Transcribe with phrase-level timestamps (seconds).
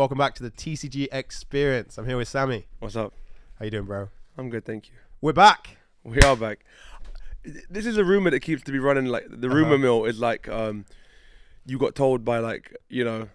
[0.00, 1.98] Welcome back to the TCG Experience.
[1.98, 2.64] I'm here with Sami.
[2.78, 3.12] What's up?
[3.58, 4.08] How you doing, bro?
[4.38, 4.94] I'm good, thank you.
[5.20, 5.76] We're back.
[6.04, 6.64] We are back.
[7.68, 9.04] This is a rumor that keeps to be running.
[9.04, 9.56] Like the Uh-huh.
[9.56, 10.86] rumor mill is like, um,
[11.66, 13.28] you got told by like you know,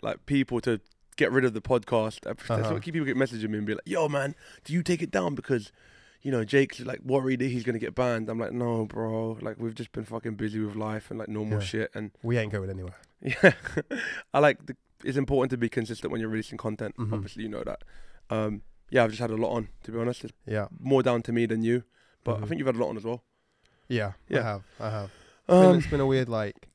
[0.00, 0.80] like people to
[1.16, 2.20] get rid of the podcast.
[2.20, 2.72] That's Uh-huh.
[2.72, 5.10] what keep people get messaging me and be like, "Yo, man, do you take it
[5.10, 5.72] down because?"
[6.20, 8.28] You know, Jake's like worried that he's gonna get banned.
[8.28, 9.38] I'm like, no, bro.
[9.40, 11.64] Like, we've just been fucking busy with life and like normal Yeah.
[11.64, 11.90] shit.
[11.96, 12.94] And We ain't going anywhere.
[13.20, 13.54] yeah,
[14.32, 14.64] I like.
[14.66, 16.96] The, it's important to be consistent when you're releasing content.
[16.96, 17.12] Mhm.
[17.12, 17.82] Obviously, you know that.
[18.30, 19.68] Um, yeah, I've just had a lot on.
[19.84, 20.68] To be honest, it's Yeah.
[20.78, 21.84] more down to me than you.
[22.24, 22.48] But I Mhm.
[22.48, 23.22] think you've had a lot on as well.
[23.88, 24.12] Yeah.
[24.28, 24.38] yeah.
[24.40, 24.62] I have.
[24.80, 25.10] I have.
[25.10, 26.68] It's been, Um, it's been a weird, like,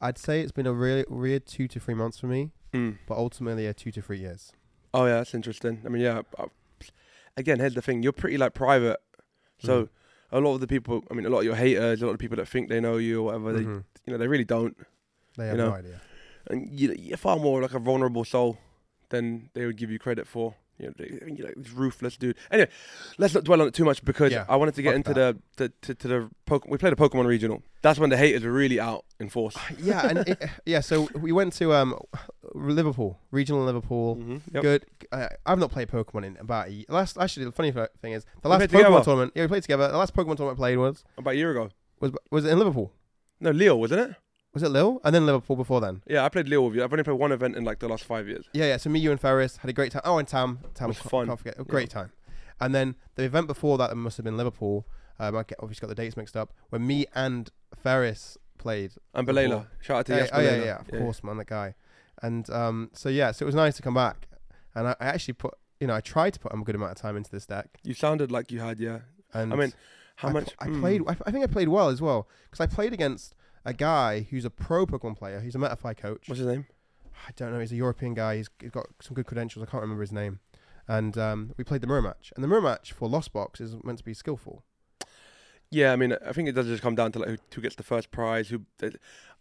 [0.00, 2.98] I'd say it's been a really weird two to three months for me, mm.
[3.06, 4.52] but ultimately a two to three years.
[4.94, 5.82] Oh yeah, that's interesting.
[5.84, 6.22] I mean, yeah.
[6.38, 6.46] I,
[7.36, 9.00] again, here's the thing: you're pretty like private,
[9.58, 9.88] so Mhm.
[10.32, 12.18] a lot of the people, I mean, a lot of your haters, a lot of
[12.18, 13.84] people that think they know you or whatever, they, Mhm.
[14.06, 14.76] you know, they really don't.
[15.36, 16.00] They have know, no idea.
[16.48, 18.58] And you, you're far more like a vulnerable soul
[19.10, 20.54] than they would give you credit for.
[20.78, 22.36] You know, like this ruthless dude.
[22.50, 22.68] Anyway,
[23.16, 25.38] let's not dwell on it too much because Yeah, I wanted to get into the,
[25.56, 27.62] the to, to the Poke- we played a Pokemon regional.
[27.82, 29.54] That's when the haters were really out in force.
[29.78, 30.80] yeah, and it, yeah.
[30.80, 31.94] So we went to um
[32.54, 34.16] Liverpool, regional Liverpool.
[34.16, 34.36] Mm-hmm.
[34.54, 34.62] Yep.
[34.62, 34.86] Good.
[35.12, 36.84] Uh, I've not played Pokemon in about a year.
[36.88, 39.04] Last, actually, the funny thing is the last Pokemon together?
[39.04, 39.32] tournament.
[39.36, 39.88] Yeah, we played together.
[39.88, 41.70] The last Pokemon tournament I played was About a year ago.
[42.00, 42.92] was was it in Liverpool?
[43.40, 44.16] No, Leo, wasn't it?
[44.54, 45.00] Was it Lille?
[45.02, 46.02] And then Liverpool before then.
[46.06, 46.84] Yeah, I played Leo with you.
[46.84, 48.44] I've only played one event in like the last five years.
[48.52, 48.76] Yeah, yeah.
[48.76, 50.02] So me, you, and Ferris had a great time.
[50.04, 51.26] Oh, and Tam, Tam Was fun.
[51.26, 52.12] Can't forget, great time.
[52.60, 54.86] And then the event before that, must have been Liverpool.
[55.18, 56.52] Um, I get, obviously got the dates mixed up.
[56.68, 57.50] When me and
[57.82, 58.92] Ferris played.
[59.14, 59.26] And.
[59.26, 59.66] Balela.
[59.80, 61.74] Shout out to Yeah, oh yeah, yeah, of course, man, that guy.
[62.22, 64.28] And um, so yeah, so it was nice to come back.
[64.74, 66.98] And I, I actually put, you know, I tried to put a good amount of
[66.98, 67.78] time into this deck.
[67.82, 69.00] You sounded like you had, yeah.
[69.34, 69.72] And I mean,
[70.16, 70.50] how I, much?
[70.60, 70.80] I mm.
[70.80, 71.02] played.
[71.06, 74.44] I, I think I played well as well because I played against a guy who's
[74.44, 75.40] a pro Pokemon player.
[75.40, 76.28] He's a Metafy coach.
[76.28, 76.66] What's his name?
[77.28, 77.60] I don't know.
[77.60, 78.36] He's a European guy.
[78.36, 79.62] He's, he's got some good credentials.
[79.66, 80.40] I can't remember his name.
[80.88, 82.32] And um, we played the mirror match.
[82.34, 84.64] And the mirror match for Lost Box is meant to be skillful.
[85.70, 87.76] Yeah, I mean, I think it does just come down to like who, who gets
[87.76, 88.48] the first prize.
[88.48, 88.94] Who there's,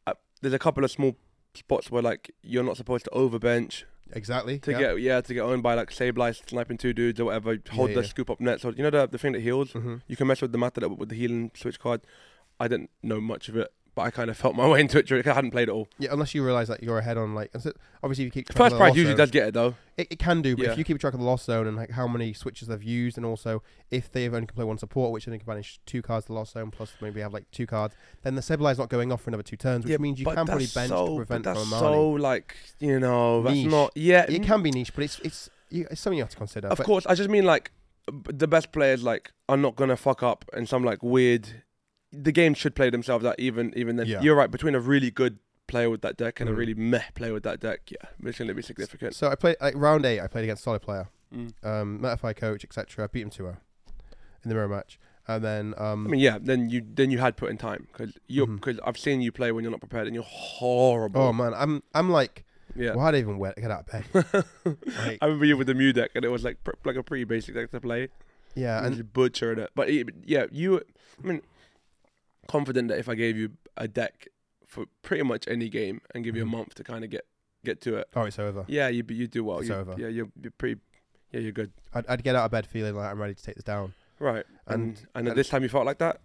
[0.08, 1.16] uh, there's a couple of small
[1.54, 4.60] spots where like you're not supposed to overbench Exactly.
[4.60, 4.78] to yeah.
[4.80, 7.58] get yeah to get owned by like Sableye sniping two dudes or whatever.
[7.72, 8.08] Hold Yeah, the yeah.
[8.08, 8.62] scoop up net.
[8.62, 9.72] So you know the the thing that heals.
[9.72, 12.02] hmm You can mess with the matter with the healing switch card.
[12.60, 15.28] I didn't know much of it, but I kind of felt my way into it.
[15.28, 15.88] I hadn't played it all.
[16.00, 17.52] Yeah, unless you realize that you're ahead on like,
[18.04, 19.76] obviously if you keep track First of the prize usually zone- does get it though.
[19.98, 20.72] It, it can do, but Yeah.
[20.72, 23.18] if you keep track of the lost zone and like how many switches they've used,
[23.18, 26.26] and also if they've only can play one support, which only can banish two cards
[26.26, 27.94] to the lost zone, plus maybe have like two cards,
[28.24, 30.36] then the Sableye's not going off for another two turns, which Yeah, means you can
[30.46, 33.56] probably that's bench so, to prevent but that's from a so like you know that's
[33.56, 33.70] Niche.
[33.72, 34.26] not yeah.
[34.30, 36.68] It can be niche, but it's it's you, it's something you have to consider.
[36.70, 37.72] Of course, I just mean like
[38.28, 41.64] the best players like are not gonna fuck up in some like weird.
[42.14, 44.08] The game should play themselves out even even then.
[44.08, 44.22] Yeah.
[44.22, 44.52] You're right.
[44.52, 46.54] Between a really good player with that deck and Mm.
[46.54, 49.16] a really meh player with that deck, yeah, it's gonna be significant.
[49.16, 50.20] So I played like round eight.
[50.20, 51.54] I played against a solid player, Mm.
[51.64, 53.06] um, Metafy coach, etc.
[53.06, 53.58] I beat him 2-0
[54.44, 56.38] in the mirror match, and then um, I mean, yeah.
[56.42, 59.52] Then you then you had put in time because you because I've seen you play
[59.54, 61.22] when you're not prepared and you're horrible.
[61.22, 62.44] oh man, I'm I'm like,
[62.76, 62.94] yeah.
[62.94, 64.46] why did I even wear, get out of bed?
[64.66, 67.04] Like- I remember you with the Mew deck and it was like pr- like a
[67.04, 68.10] pretty basic deck to play.
[68.56, 69.70] Yeah, and and butchered it.
[69.76, 70.82] But it, yeah, you.
[71.24, 71.42] I mean,
[72.52, 73.48] confident that if I gave you
[73.78, 74.28] a deck
[74.68, 76.58] for pretty much any game and give you a Mhm.
[76.58, 77.26] month to kind of get
[77.64, 78.66] get to it, oh, it's over.
[78.68, 79.60] yeah, you you do well.
[79.60, 79.94] It's You- over.
[79.98, 80.80] Yeah, you're you're pretty.
[81.32, 81.72] Yeah, you're good.
[81.94, 83.94] I'd, I'd get out of bed feeling like I'm ready to take this down.
[84.20, 84.46] Right.
[84.68, 86.20] And- And and, at this time you felt like that.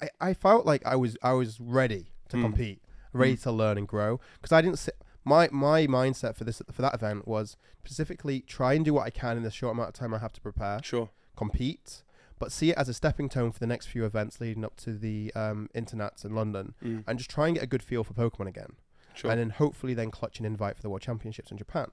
[0.00, 2.42] I, I felt like I was I was ready to Mm.
[2.42, 2.80] compete,
[3.12, 3.42] ready Mm.
[3.44, 4.96] to learn and grow because I didn't sit.
[5.24, 9.10] My my mindset for this for that event was specifically try and do what I
[9.10, 11.08] can in the short amount of time I have to prepare, Sure.
[11.36, 12.02] compete,
[12.42, 14.92] but see it as a stepping stone for the next few events leading up to
[14.94, 17.04] the um, internets in London, Mm.
[17.06, 18.72] and just try and get a good feel for Pokemon again,
[19.14, 19.30] Sure.
[19.30, 21.88] and then hopefully then clutch an invite for the World Championships in Japan.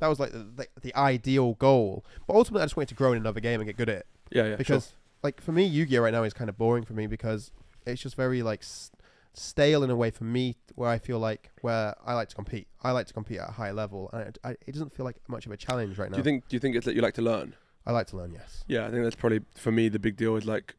[0.00, 3.12] That was like the, the, the ideal goal, but ultimately I just wanted to grow
[3.12, 4.56] in another game and get good at it yeah, yeah.
[4.56, 4.96] because sure.
[5.22, 7.50] like for me Yu-Gi-Oh right now is kind of boring for me because
[7.86, 8.90] it's just very like s-
[9.34, 12.66] stale in a way for me where I feel like where I like to compete
[12.82, 15.16] I like to compete at a high level and it, I, it doesn't feel like
[15.28, 17.00] much of a challenge right now Do you think do you think it's that you
[17.02, 17.54] like to learn?
[17.86, 20.36] I like to learn yes Yeah, I think that's probably for me the big deal
[20.36, 20.74] is like.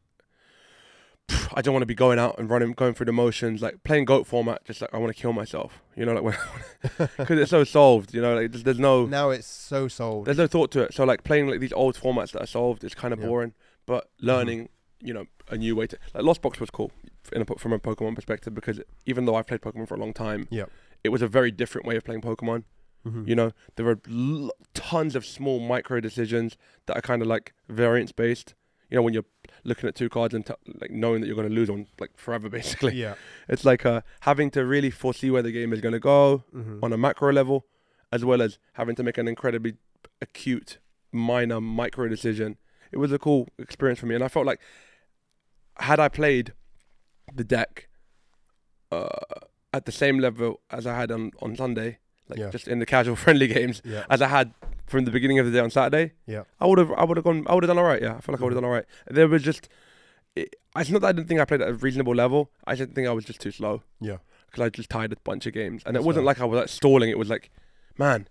[1.54, 3.60] I don't want to be going out and running, going through the motions.
[3.62, 5.82] Like playing goat format, just like I want to kill myself.
[5.96, 6.36] You know, like when
[7.16, 8.14] because it's so solved.
[8.14, 10.26] You know, like there's, there's no now it's so solved.
[10.26, 10.94] There's no thought to it.
[10.94, 13.24] So like playing like these old formats that are solved is kind of Yeah.
[13.24, 13.30] Mm-hmm.
[13.30, 13.54] boring.
[13.86, 14.68] But learning,
[15.00, 16.90] you know, a new way to like Lost Box was cool
[17.32, 20.12] in a, from a Pokemon perspective because even though I've played Pokemon for a long
[20.12, 20.70] time, Yep.
[21.04, 22.64] it was a very different way of playing Pokemon.
[23.06, 23.28] Mhm.
[23.28, 26.56] You know, there are l- tons of small micro decisions
[26.86, 28.54] that are kind of like variance based.
[28.90, 29.24] You know, when you're
[29.64, 32.16] looking at two cards and t- like knowing that you're going to lose on like
[32.16, 32.94] forever, basically.
[32.94, 33.14] yeah
[33.48, 36.82] It's like uh, having to really foresee where the game is going to go Mhm.
[36.82, 37.66] on a macro level,
[38.12, 39.74] as well as having to make an incredibly
[40.22, 40.78] acute,
[41.12, 42.56] minor, micro decision.
[42.92, 44.60] It was a cool experience for me, and I felt like
[45.78, 46.52] had I played
[47.34, 47.88] the deck
[48.92, 49.08] uh,
[49.72, 52.50] at the same level as I had on on Sunday, like Yeah.
[52.50, 54.04] just in the casual friendly games, Yeah.
[54.10, 54.52] as I had
[54.86, 56.44] from the beginning of the day on Saturday, Yeah.
[56.60, 58.02] I would have I would have gone I would have done all right.
[58.02, 58.56] Yeah, I feel like I would have mm-hmm.
[58.56, 58.84] done all right.
[59.08, 59.68] There was just
[60.34, 62.50] it, it's not that I didn't think I played at a reasonable level.
[62.66, 64.18] I just think I was just too slow Yeah.
[64.46, 66.26] because I just tied a bunch of games, and That's it wasn't fair.
[66.26, 67.08] like I was like stalling.
[67.10, 67.50] It was like,
[67.98, 68.28] man,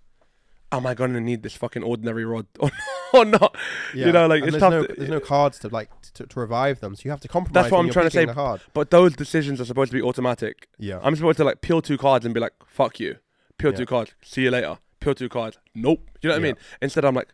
[0.72, 2.70] am I gonna need this fucking ordinary rod or,
[3.14, 3.56] or not?
[3.94, 4.08] Yeah.
[4.08, 4.72] You know, like and it's there's tough.
[4.72, 7.28] No, to- there's no cards to like to, to revive them, so you have to
[7.28, 7.64] compromise.
[7.64, 8.60] That's what I'm trying to say.
[8.74, 10.68] But those decisions are supposed to be automatic.
[10.78, 11.00] Yeah.
[11.02, 13.18] I'm supposed to like peel two cards and be like, fuck you,
[13.58, 13.78] peel Yeah.
[13.78, 14.78] two cards, see you later.
[15.00, 16.02] Peel two cards, nope.
[16.22, 16.56] You know what I mean?
[16.82, 17.30] Instead, I'm like,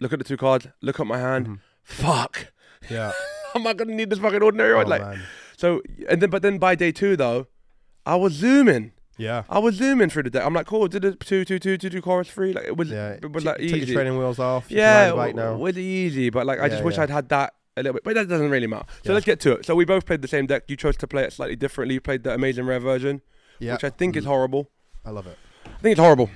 [0.00, 1.58] look at the two cards, look at my hand, Mhm.
[1.84, 2.52] fuck.
[2.90, 3.12] Yeah.
[3.54, 5.22] Am I gonna need this fucking ordinary Oh, like, man.
[5.56, 7.46] so, and then, but then by day two though,
[8.06, 8.92] I was zooming.
[9.16, 9.42] Yeah.
[9.48, 10.44] I was zooming through the deck.
[10.46, 12.52] I'm like, cool, did it two, two, two, two, two chorus three.
[12.52, 13.14] Like it was, Yeah.
[13.20, 13.78] it was like take easy.
[13.86, 14.70] your training wheels off.
[14.70, 17.02] yeah, it was easy, but like I Yeah, just wish yeah.
[17.04, 18.04] I'd had that a little bit.
[18.04, 18.84] But that doesn't really matter.
[19.04, 19.14] So Yeah.
[19.14, 19.64] let's get to it.
[19.66, 20.64] So we both played the same deck.
[20.68, 21.94] You chose to play it slightly differently.
[21.94, 23.22] You played the amazing rare version,
[23.58, 23.72] Yeah.
[23.72, 24.28] which I think is Mhm.
[24.28, 24.70] horrible.
[25.08, 25.38] I love it.
[25.64, 26.28] I think it's horrible.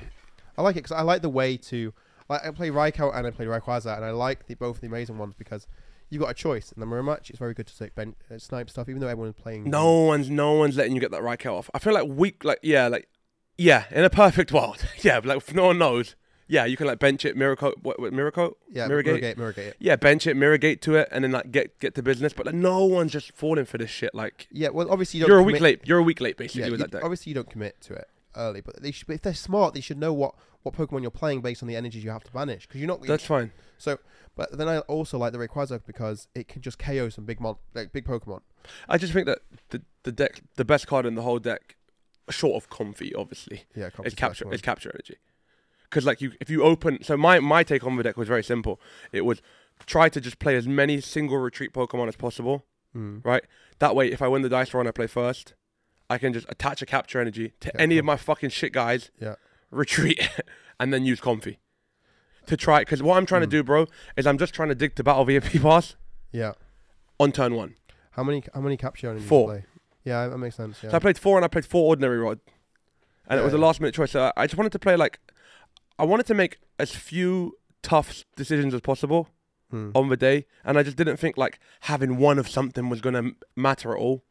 [0.57, 1.93] I like it because I like the way to.
[2.31, 5.19] Like I play Raikou and I play Rayquaza, and I like the both the amazing
[5.19, 5.67] ones because
[6.09, 6.73] you've got a choice.
[6.73, 9.35] And the Much it's very good to take ben, uh, snipe stuff, even though everyone's
[9.35, 9.65] playing.
[9.65, 11.69] No one's, no one's letting you get that right off.
[11.75, 13.09] I feel like weak, like yeah, like
[13.59, 16.17] yeah, in a perfect world, yeah, but like if no one knows,
[16.49, 19.21] yeah, you can like bench it, mirror coat, what, what mirror coat, Yeah, Mirage Gate?
[19.23, 19.67] Mirrorgate, Mirage Gate.
[19.69, 19.77] it.
[19.81, 22.33] yeah, bench it, Mirage Gate to it, and then like get get to business.
[22.33, 24.15] But like no one's just falling for this shit.
[24.15, 25.81] Like Yeah, well, obviously you don't you're a week late.
[25.85, 27.05] You're a week late basically Yeah, with you- that deck.
[27.05, 29.07] obviously you don't commit to it early, but they should.
[29.07, 31.77] But if they're smart, they should know what what Pokemon you're playing based on the
[31.77, 32.67] energies you have to banish.
[32.67, 33.03] Because you're not.
[33.03, 33.53] That's fine.
[33.79, 33.99] So,
[34.37, 37.57] but then I also like the Rayquaza because it can just KO some big mon,
[37.75, 38.41] like big Pokemon.
[38.89, 39.41] I just think that
[39.71, 41.77] the the deck, the best card in the whole deck,
[42.31, 44.53] short of Comfey, obviously, Yeah, is capture.
[44.53, 45.17] Is capture energy.
[45.85, 48.45] Because like you, if you open, so my my take on the deck was very
[48.45, 48.81] simple.
[49.13, 49.43] It was
[49.87, 52.65] try to just play as many single retreat Pokemon as possible.
[52.97, 53.25] Mm.
[53.25, 53.45] Right.
[53.79, 55.55] That way, if I win the dice roll and I play first,
[56.13, 59.11] I can just attach a capture energy to Yeah, any of my fucking shit guys.
[59.21, 59.35] Yeah.
[59.71, 60.21] Retreat,
[60.81, 61.57] and then use Comfey.
[62.47, 63.51] To try, because what I'm trying to Mm.
[63.51, 63.87] do, bro,
[64.17, 65.97] is I'm just trying to dig to battle VIP pass
[66.33, 66.53] Yeah.
[67.19, 67.77] on turn one.
[68.13, 69.65] How many how many capture energies Four.
[70.05, 70.83] Yeah, that makes sense.
[70.83, 70.91] Yeah.
[70.91, 72.41] So I played four and I played four ordinary rod,
[73.29, 74.11] and it Yeah, was a last minute choice.
[74.11, 75.21] So I- just wanted to play like,
[75.99, 79.29] I wanted to make as few tough decisions as possible
[79.71, 79.91] Hmm.
[79.95, 83.31] on the day, and I just didn't think like having one of something was gonna
[83.57, 84.23] matter at all.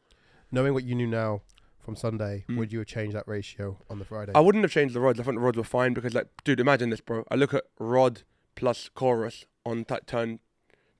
[0.52, 1.40] Knowing what you knew now
[1.82, 2.56] from Sunday, Mm.
[2.58, 4.32] would you have changed that ratio on the Friday?
[4.34, 5.18] I wouldn't have changed the rods.
[5.20, 7.24] I think the rods were fine because like, dude, imagine this, bro.
[7.30, 8.22] I look at rod
[8.54, 10.38] plus Colress on that turn,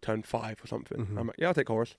[0.01, 1.07] turn five or something.
[1.07, 1.19] Mhm.
[1.19, 1.95] I'm like, yeah, I'll take Colress.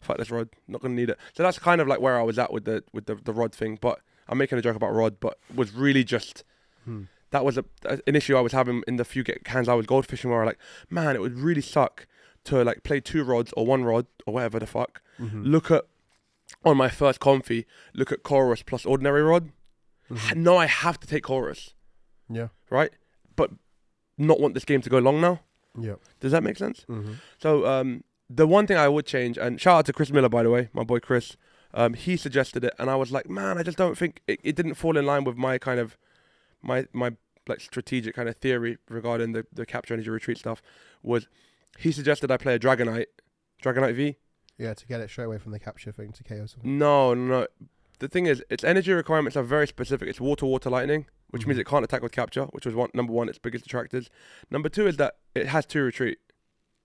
[0.00, 1.18] Fuck this rod, not gonna need it.
[1.32, 3.54] So that's kind of like where I was at with the with the, the rod
[3.54, 3.78] thing.
[3.80, 6.44] But I'm making a joke about rod, but was really just
[6.84, 7.04] Hmm.
[7.30, 7.64] that was a,
[8.06, 10.58] an issue I was having in the few hands I was goldfishing where I like,
[10.90, 12.06] man, it would really suck
[12.44, 15.00] to like play two rods or one rod or whatever the fuck.
[15.18, 15.46] Mhm.
[15.46, 15.84] Look at
[16.64, 17.64] on my first Comfey,
[17.94, 19.50] look at Colress plus ordinary rod.
[20.10, 20.36] Mhm.
[20.36, 21.72] No, I have to take Colress,
[22.28, 22.48] Yeah.
[22.70, 22.90] right?
[23.36, 23.50] But
[24.18, 25.40] not want this game to go long now.
[25.78, 25.94] Yeah.
[26.20, 26.82] Does that make sense?
[26.86, 30.28] hmm So um, the one thing I would change, and shout out to Chris Miller
[30.28, 31.36] by the way, my boy Chris.
[31.76, 34.54] Um, he suggested it, and I was like, man, I just don't think it, it
[34.54, 35.98] didn't fall in line with my kind of
[36.62, 37.16] my my
[37.48, 40.62] like strategic kind of theory regarding the the capture energy retreat stuff.
[41.02, 41.26] Was
[41.78, 43.06] he suggested I play a Dragonite,
[43.60, 44.16] Dragonite V?
[44.58, 46.78] Yeah, to get it straight away from the capture thing to KO something.
[46.78, 47.46] No, no, no.
[47.98, 50.08] The thing is, its energy requirements are very specific.
[50.08, 51.62] It's water, water, lightning, which means Mhm.
[51.62, 54.10] it can't attack with capture, which was one number one, its biggest detractors.
[54.50, 56.18] Number two is that it has two retreat.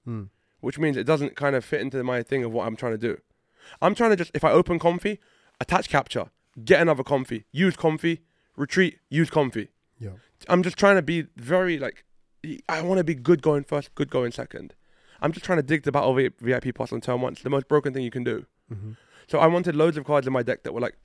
[0.06, 0.24] Hmm.
[0.62, 2.98] which means it doesn't kind of fit into my thing of what I'm trying to
[2.98, 3.18] do.
[3.82, 5.20] I'm trying to just if I open Comfey,
[5.62, 6.32] attach capture,
[6.66, 8.20] get another Comfey, use Comfey,
[8.58, 9.70] retreat, use Comfey.
[10.00, 10.12] Yeah.
[10.50, 12.04] I'm just trying to be very like
[12.68, 14.74] I want to be good going first, good going second.
[15.22, 17.34] I'm just trying to dig the battle VIP pass on turn one.
[17.34, 18.46] It's the most broken thing you can do.
[18.72, 18.92] hmm
[19.28, 20.98] So I wanted loads of cards in my deck that were like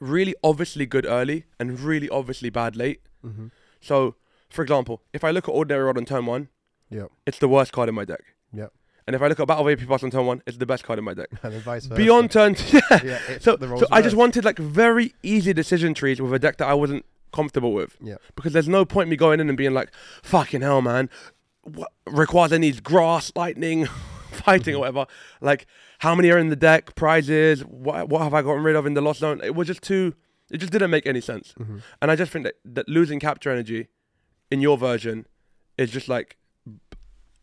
[0.00, 3.00] really obviously good early and really obviously bad late.
[3.22, 3.48] hmm
[3.80, 4.14] So,
[4.50, 6.48] for example, if I look at Ordinary Rod on turn one,
[6.90, 7.06] Yeah.
[7.26, 8.34] it's the worst card in my deck.
[8.52, 8.68] Yeah.
[9.06, 10.98] And if I look at Battle VIP Pass on turn one, it's the best card
[10.98, 11.28] in my deck.
[11.42, 11.96] And vice versa.
[12.00, 12.80] Beyond turn, yeah.
[13.04, 13.18] Yeah.
[13.28, 16.68] It's So, so I just wanted like very easy decision trees with a deck that
[16.68, 17.96] I wasn't comfortable with.
[18.00, 18.16] Yeah.
[18.36, 19.90] Because there's no point me going in and being like,
[20.22, 21.10] fucking hell, man.
[21.64, 23.86] What requires any grass, lightning,
[24.30, 25.06] fighting or whatever.
[25.40, 25.66] Like,
[26.00, 26.94] how many are in the deck?
[26.96, 27.60] Prizes?
[27.64, 29.40] What what have I gotten rid of in the lost zone?
[29.44, 30.14] It was just too.
[30.50, 31.54] It just didn't make any sense.
[31.58, 31.82] Mhm.
[32.02, 33.88] And I just think that, that losing capture energy
[34.50, 35.26] in your version
[35.78, 36.36] is just like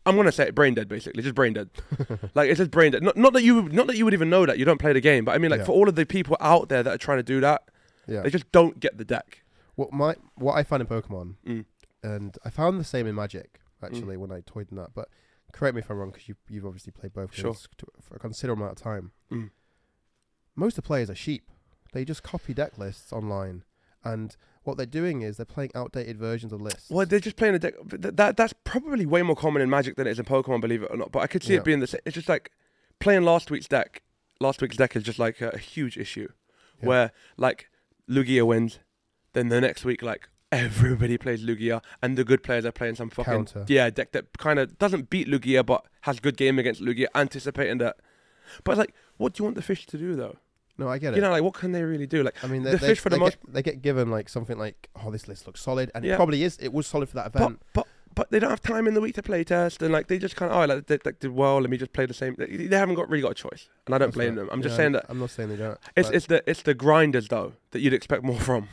[0.06, 1.70] I'm gonna say it brain dead basically, just brain dead.
[2.34, 3.02] like it's just brain dead.
[3.02, 5.00] Not, not that you not that you would even know that you don't play the
[5.00, 5.64] game, but I mean like Yeah.
[5.66, 7.62] for all of the people out there that are trying to do that,
[8.06, 8.20] Yeah.
[8.22, 9.42] they just don't get the deck.
[9.74, 11.64] What my what I find in Pokemon, Mm.
[12.02, 14.90] and I found the same in Magic actually when I toyed in that.
[14.94, 15.08] But
[15.52, 17.50] correct me if I'm wrong, because you you've obviously played both Sure.
[17.52, 19.12] games to, for a considerable amount of time.
[19.32, 19.50] Mm.
[20.56, 21.50] Most of the players are sheep.
[21.92, 23.64] They just copy deck lists online,
[24.04, 26.90] and what they're doing is they're playing outdated versions of lists.
[26.90, 27.74] Well, they're just playing a deck.
[27.84, 30.60] but th- That that's probably way more common in Magic than it is in Pokemon,
[30.60, 31.10] believe it or not.
[31.12, 31.60] But I could see Yeah.
[31.60, 32.00] it being the same.
[32.04, 32.52] It's just like
[33.00, 34.02] playing last week's deck.
[34.40, 36.28] Last week's deck is just like a, a huge issue,
[36.80, 36.86] Yeah.
[36.88, 37.70] where like
[38.08, 38.78] Lugia wins,
[39.32, 43.10] then the next week like everybody plays Lugia, and the good players are playing some
[43.10, 43.64] fucking Counter.
[43.68, 47.78] yeah deck that kind of doesn't beat Lugia but has good game against Lugia, anticipating
[47.78, 47.96] that.
[48.64, 50.36] But like, what do you want the fish to do though?
[50.78, 51.16] No, I get it.
[51.16, 52.22] You know, like what can they really do?
[52.22, 54.88] Like, I mean, the fish for the most- get, they get given like something like,
[55.04, 56.14] oh, this list looks solid, and Yeah.
[56.14, 56.56] it probably is.
[56.58, 57.60] It was solid for that event.
[57.74, 60.18] but but they don't have time in the week to play test, and like they
[60.18, 61.60] just kind of oh like they, they did well.
[61.60, 62.34] Let me just play the same.
[62.36, 64.40] They, they haven't got really got a choice, and I don't That's blame right.
[64.40, 64.48] them.
[64.50, 65.78] I'm just saying that I'm not saying they don't.
[65.96, 68.68] it's it's the it's the grinders though that you'd expect more from.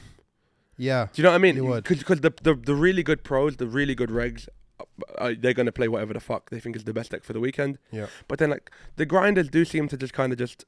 [0.77, 1.55] Yeah, Do you know what I mean?
[1.55, 1.84] You would.
[1.86, 4.48] Because the, the the really good pros, the really good regs,
[4.79, 4.84] uh,
[5.17, 7.39] uh, they're gonna play whatever the fuck they think is the best deck for the
[7.39, 7.79] weekend.
[7.91, 8.07] Yeah.
[8.27, 10.65] But then like the grinders do seem to just kind of just,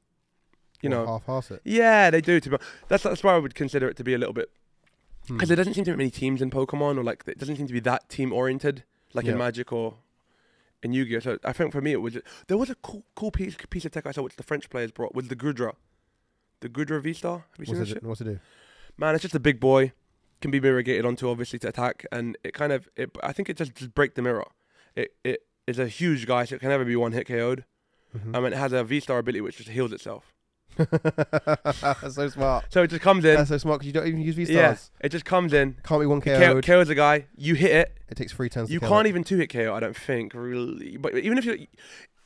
[0.82, 1.60] you Well, know, half-ass it.
[1.64, 2.40] yeah, they do.
[2.40, 2.56] To be,
[2.88, 4.50] that's that's why I would consider it to be a little bit
[5.28, 5.34] Hmm.
[5.34, 7.66] because there doesn't seem to be many teams in Pokemon, or like it doesn't seem
[7.68, 9.32] to be that team oriented, like Yeah.
[9.32, 9.98] in Magic or
[10.82, 11.20] in Yu-Gi-Oh.
[11.20, 12.16] So I think for me it was
[12.48, 14.90] there was a cool cool piece piece of tech I saw which the French players
[14.90, 15.74] brought was the Goodra,
[16.60, 17.44] the Goodra V Star.
[17.58, 18.40] Have you What's it, what's it do?
[18.96, 19.92] Man, it's just a big boy,
[20.40, 23.10] can be mirrogated onto obviously to attack, and it kind of it.
[23.22, 24.46] I think it just just break the mirror.
[24.96, 27.64] It it is a huge guy, so it can never be one hit KO'd.
[28.16, 28.34] Mhm.
[28.34, 30.32] Um, and it has a V Star ability which just heals itself.
[30.76, 32.64] That's so smart.
[32.70, 33.36] So it just comes in.
[33.36, 34.90] That's so smart because you don't even use V stars.
[34.94, 35.76] yeah, it just comes in.
[35.84, 36.64] Can't be one KO, KO'd.
[36.64, 37.26] KO's a guy.
[37.36, 37.98] You hit it.
[38.08, 38.70] It takes three turns.
[38.70, 39.10] You can't it.
[39.10, 39.74] even two hit KO.
[39.74, 40.96] I don't think really.
[40.96, 41.66] But even if you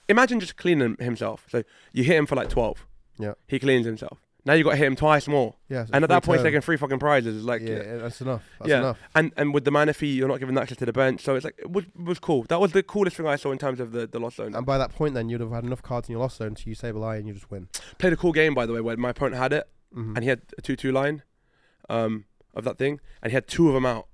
[0.09, 1.47] imagine just cleaning himself.
[1.51, 2.87] So you hit him for like twelve.
[3.19, 3.35] Yeah.
[3.47, 4.19] He cleans himself.
[4.47, 5.55] Now you got to hit him twice more.
[5.71, 5.87] Yeah.
[5.93, 7.37] and at that point, he's taking three fucking prizes.
[7.37, 8.43] It's Like yeah, yeah, that's enough.
[8.59, 8.79] That's Yeah.
[8.79, 8.99] enough.
[9.15, 11.23] and and with the Manaphy, you're not given access to the bench.
[11.23, 12.43] So it's like it was, was cool.
[12.49, 14.55] That was the coolest thing I saw in terms of the the lost zone.
[14.55, 16.69] And by that point, then you'd have had enough cards in your lost zone to
[16.69, 17.69] use Sableye and you just win.
[17.99, 20.15] Played a cool game by the way, where my opponent had it Mhm.
[20.17, 21.23] and he had a two-two line,
[21.89, 22.25] um,
[22.55, 24.09] of that thing, and he had two of them out.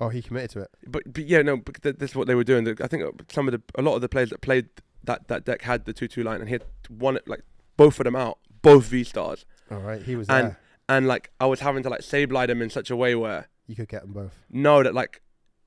[0.00, 0.70] oh, he committed to it.
[0.86, 2.66] But but yeah, no, but th- this is what they were doing.
[2.82, 4.68] I think some of the a lot of the players that played
[5.04, 7.42] that that deck had the two-two line, and he had one like
[7.76, 10.58] both of them out, both V stars, All right, he was And- there.
[10.88, 13.76] and like I was having to like sableye them in such a way where You
[13.76, 14.32] could get them both.
[14.50, 15.22] No, that like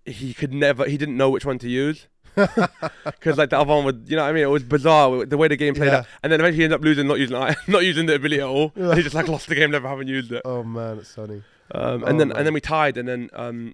[0.06, 2.08] he could never, he didn't know which one to use.
[2.36, 4.44] Because like the other one would, you know what I mean?
[4.44, 6.00] It was bizarre the way the game played Yeah.
[6.00, 7.36] out, and then eventually he ended up losing, not using,
[7.68, 8.72] not using the ability at all.
[8.76, 8.96] Yeah.
[8.96, 10.42] He just like lost the game, never having used it.
[10.46, 11.42] Oh man, it's funny.
[11.72, 12.38] Um, Oh, and then man.
[12.38, 13.74] and then we tied, and then um,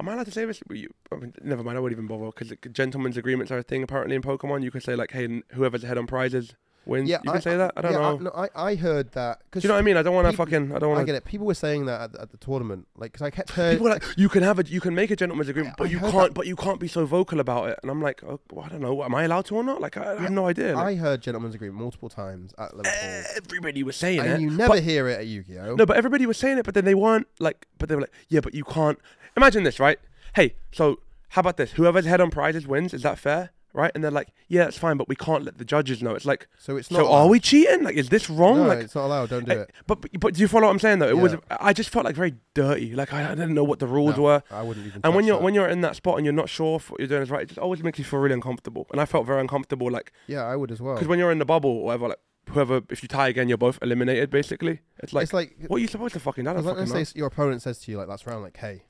[0.00, 0.60] am I allowed to say this?
[0.70, 3.82] You- I mean, never mind, I won't even bother because gentlemen's agreements are a thing
[3.82, 4.62] apparently in Pokemon.
[4.62, 6.54] You can say like, hey, whoever's ahead on prizes
[6.86, 7.08] wins.
[7.08, 7.72] Yeah, you can say that.
[7.76, 8.18] I don't yeah, know.
[8.18, 9.96] I, no, I, I heard that Do because you know what I mean?
[9.96, 10.74] I don't want to fucking.
[10.74, 11.06] I don't want to.
[11.06, 11.24] get it.
[11.24, 13.78] People were saying that at, the- at the tournament, like because I kept hearing.
[13.78, 15.90] People like, you can have a, you can make a gentleman's agreement, I- but I
[15.90, 16.34] you can't, that.
[16.34, 17.78] but you can't be so vocal about it.
[17.82, 19.80] And I'm like, oh, well, I don't know, am I allowed to or not?
[19.80, 20.74] Like, I, I have no idea.
[20.74, 24.40] Like, I heard gentleman's agreement multiple times at Liverpool, everybody was saying it.
[24.40, 25.76] you never hear it at Yu-Gi-Oh.
[25.76, 28.12] No, but everybody was saying it, but then they weren't like, but they were like,
[28.28, 28.98] yeah, but you can't.
[29.36, 29.98] Imagine this, right?
[30.34, 30.98] Hey, so
[31.30, 31.72] how about this?
[31.72, 32.92] Whoever's head on prizes wins.
[32.92, 33.50] Is that fair?
[33.74, 33.90] Right?
[33.94, 36.14] And they're like, yeah, it's fine, but we can't let the judges know.
[36.14, 36.98] It's like, so it's not.
[36.98, 37.82] so are we cheating?
[37.84, 38.58] Like, is this wrong?
[38.58, 39.30] No, like, it's not allowed.
[39.30, 39.70] Don't do eh, it.
[39.86, 41.08] but but do you follow what I'm saying though?
[41.08, 42.94] It was I just felt like very dirty.
[42.94, 44.42] Like I, I didn't know what the rules No, were.
[44.50, 45.00] I wouldn't even.
[45.04, 45.42] And when you're that.
[45.42, 47.42] when you're in that spot and you're not sure if what you're doing is right,
[47.42, 48.86] it just always makes you feel really uncomfortable.
[48.92, 50.94] And I felt very uncomfortable, like yeah, I would as well.
[50.96, 52.18] because when you're in the bubble or whatever, like
[52.50, 54.28] whoever, if you tie again, you're both eliminated.
[54.28, 56.46] Basically, it's like it's like what are you supposed to fucking?
[56.46, 58.82] I Because like, say your opponent says to you like last round, like, "Hey,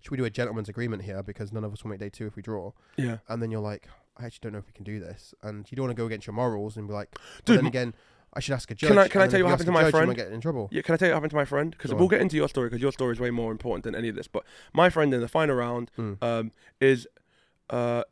[0.00, 2.26] should we do a gentleman's agreement here because none of us will make day two
[2.26, 3.86] if we draw?" Yeah, And then you're like,
[4.20, 6.06] "I actually don't know if we can do this," and you don't want to go
[6.06, 7.94] against your morals and be like, Dude, "Dude, then again,
[8.34, 9.80] I should ask a judge." Can I- can I tell you what happened to my
[9.80, 10.16] a judge, you friend?
[10.16, 10.68] get in trouble.
[10.72, 10.82] yeah.
[10.82, 11.70] Can I tell you what happened to my friend?
[11.70, 14.08] Because we'll get into your story because your story is way more important than any
[14.08, 14.28] of this.
[14.28, 16.22] But my friend in the final round Mm.
[16.22, 17.06] um, is
[17.70, 18.02] uh,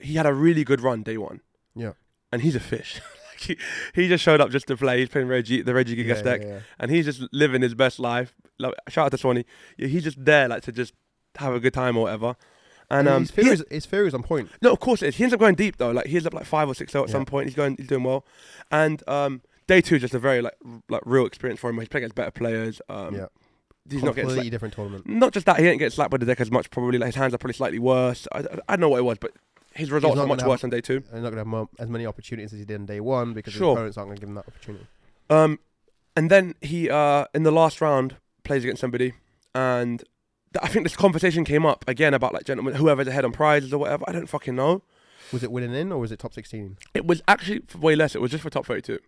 [0.00, 1.40] he had a really good run day one.
[1.74, 1.92] Yeah.
[2.32, 3.00] and he's a fish.
[3.30, 3.56] like he,
[3.94, 4.98] he just showed up just to play.
[5.00, 6.40] He's playing Reggie, the Regigigas Yeah, deck.
[6.42, 6.58] yeah, yeah.
[6.78, 8.34] and he's just living his best life.
[8.58, 9.44] Like, shout out to Swanee.
[9.76, 10.94] He's just there, like to just
[11.36, 12.36] have a good time or whatever.
[12.92, 14.50] And um, his he- theory is his theory is on point.
[14.60, 15.16] no, of course it is.
[15.16, 15.90] He ends up going deep though.
[15.90, 17.12] Like he ends up like five or six zero at Yeah.
[17.12, 17.46] some point.
[17.48, 18.24] He's going, he's doing well.
[18.70, 21.78] And um, day two is just a very like r- like real experience for him.
[21.78, 22.80] He's playing against better players.
[22.88, 23.26] Um, yeah,
[23.90, 24.50] he's not getting completely slapped.
[24.50, 25.06] different tournament.
[25.08, 26.70] Not just that, he didn't get slapped by the deck as much.
[26.70, 28.28] Probably like his hands are probably slightly worse.
[28.32, 29.32] I, I, I don't know what it was, but
[29.74, 30.96] his results are much have- worse on day two.
[30.96, 33.32] And you're not gonna have mo- as many opportunities as he did in day one
[33.32, 33.70] because Sure.
[33.70, 34.86] his opponents aren't gonna give him that opportunity.
[35.30, 35.58] Um,
[36.14, 39.14] and then he uh in the last round plays against somebody,
[39.54, 40.04] and
[40.60, 43.78] I think this conversation came up again about like gentlemen, whoever's ahead on prizes or
[43.78, 44.04] whatever.
[44.08, 44.82] I don't fucking know.
[45.32, 46.76] Was it winning in or was it top sixteen?
[46.94, 48.14] It was actually way less.
[48.14, 48.98] It was just for top thirty-two,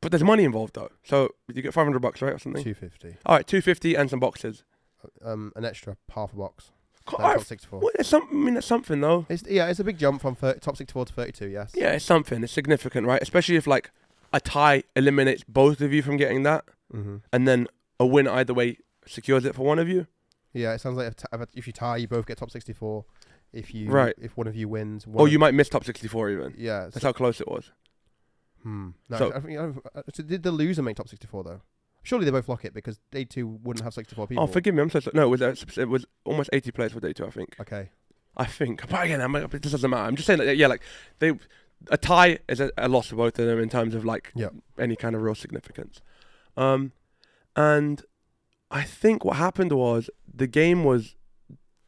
[0.00, 0.90] but there's money involved though.
[1.04, 2.62] So you get five hundred bucks, right, or something.
[2.64, 3.16] Two fifty.
[3.26, 4.64] All right, two fifty and some boxes.
[5.24, 6.70] um, an extra half a box.
[7.04, 7.78] Co- I- top 64.
[7.80, 9.26] well, it's some, I mean, it's something though.
[9.28, 11.46] It's, yeah, it's a big jump from 30, top 64 to 32.
[11.48, 11.70] Yes.
[11.76, 12.42] Yeah, it's something.
[12.42, 13.22] It's significant, right?
[13.22, 13.90] Especially if like
[14.32, 17.68] a tie eliminates both of you from getting that, hmm and then
[18.00, 20.06] a win either way secures it for one of you.
[20.56, 23.04] Yeah, it sounds like if, t- if you tie, you both get top 64.
[23.52, 24.14] If you Right.
[24.20, 26.54] if one of you wins, one Or of- you might miss top 64 even.
[26.56, 26.88] yeah.
[26.92, 27.70] That's how close it was.
[28.62, 28.90] Hmm.
[29.08, 31.60] No, So- I think, I don't- uh, so did the loser make top 64 though?
[32.02, 34.44] Surely they both lock it because they two wouldn't have 64 people.
[34.44, 34.82] Oh, forgive me.
[34.82, 35.12] I'm so sorry.
[35.14, 37.26] No, it was uh, it was almost 80 players for day two.
[37.26, 37.56] I think.
[37.60, 37.90] Okay.
[38.36, 38.88] I think.
[38.88, 40.04] But again, I'm, it just doesn't matter.
[40.04, 40.82] I'm just saying that yeah, like
[41.18, 41.32] they
[41.90, 44.54] a tie is a, a loss for both of them in terms of like Yep.
[44.78, 46.00] any kind of real significance.
[46.56, 46.92] Um,
[47.56, 48.02] and
[48.70, 51.16] I think what happened was the game was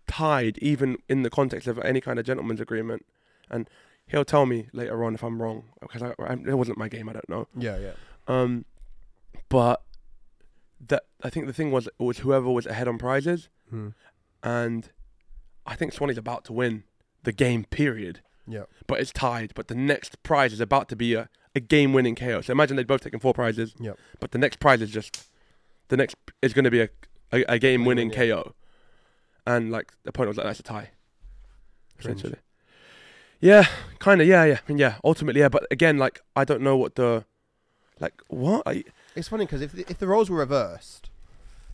[0.07, 3.05] tied even in the context of any kind of gentleman's agreement,
[3.50, 3.69] and
[4.07, 7.09] he'll tell me later on if I'm wrong because I, I, it wasn't my game.
[7.09, 7.47] I don't know.
[7.57, 7.93] Yeah, yeah.
[8.26, 8.64] Um,
[9.49, 9.83] but
[10.88, 13.88] that I think the thing was it was whoever was ahead on prizes, Hmm.
[14.43, 14.90] and
[15.67, 16.85] I think Swanee's about to win
[17.25, 17.64] the game.
[17.64, 18.21] Period.
[18.47, 18.62] Yeah.
[18.87, 19.52] But it's tied.
[19.55, 22.40] But the next prize is about to be a, a game-winning KO.
[22.40, 23.75] So imagine they've both taken four prizes.
[23.78, 23.99] Yep.
[24.21, 25.28] But the next prize is just
[25.88, 26.88] the next is going to be a
[27.32, 28.54] a, a game-winning Win-win, KO,
[29.47, 30.90] and like the point was like that's a tie.
[31.99, 32.18] Cringe.
[32.18, 32.40] Essentially.
[33.40, 33.66] Yeah,
[33.99, 34.26] kind of.
[34.26, 34.97] Yeah, yeah, I mean, yeah.
[35.04, 35.49] Ultimately, yeah.
[35.49, 37.25] But again, like I don't know what the
[38.00, 38.62] like what.
[38.66, 41.11] I, It's funny because if the, if the roles were reversed,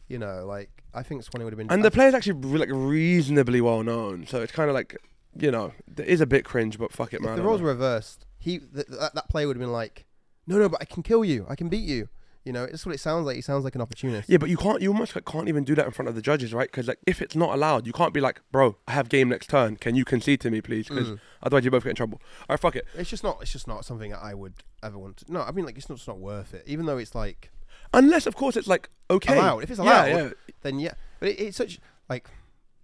[0.08, 1.70] you know, like I think Swanee would have been.
[1.70, 4.96] And I the player's actually re- like reasonably well known, so it's kind of like
[5.36, 7.36] you know it is a bit cringe, but fuck it, if man.
[7.36, 10.04] the roles were reversed, he th- that, that player would have been like,
[10.46, 12.08] no, no, but I can kill you, I can beat you.
[12.44, 13.36] You know, that's what it sounds like.
[13.36, 14.28] He sounds like an opportunist.
[14.28, 14.82] yeah, but you can't.
[14.82, 16.70] You almost like, can't even do that in front of the judges, right?
[16.70, 19.48] Because like if it's not allowed, you can't be like, bro, I have game next
[19.48, 19.76] turn.
[19.76, 20.88] Can you concede to me, please?
[20.88, 21.20] Because Mm.
[21.42, 22.20] otherwise you both get in trouble.
[22.40, 22.86] All right, fuck it.
[22.94, 23.38] It's just not.
[23.40, 25.32] It's just not something that I would ever want to.
[25.32, 26.64] No, I mean, like it's not, it's not worth it.
[26.66, 27.50] Even though it's like
[27.94, 29.62] Unless of course it's like okay, allowed.
[29.62, 30.30] If it's Yeah, allowed, yeah.
[30.62, 30.94] then yeah.
[31.20, 31.78] But it, it's such
[32.10, 32.28] like,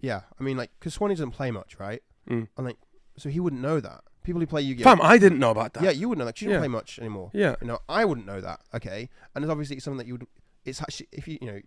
[0.01, 0.23] yeah.
[0.39, 2.03] I mean, like, because Swanee doesn't play much, right?
[2.29, 2.49] Mm.
[2.57, 2.77] And like,
[3.19, 4.05] so he wouldn't know that.
[4.23, 4.85] People who play Yu-Gi-Oh.
[4.85, 5.83] Fam, I didn't know about that.
[5.83, 6.35] yeah, you wouldn't know that.
[6.35, 6.61] 'cause you don't Yeah.
[6.61, 7.31] play much anymore.
[7.33, 7.57] yeah.
[7.61, 8.61] You know, I wouldn't know that.
[8.75, 10.27] Okay, and it's obviously something that you would.
[10.65, 11.61] It's actually if you you know,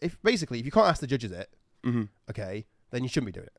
[0.00, 1.48] if basically if you can't ask the judges it,
[1.84, 3.52] hmm okay, then you shouldn't be doing it.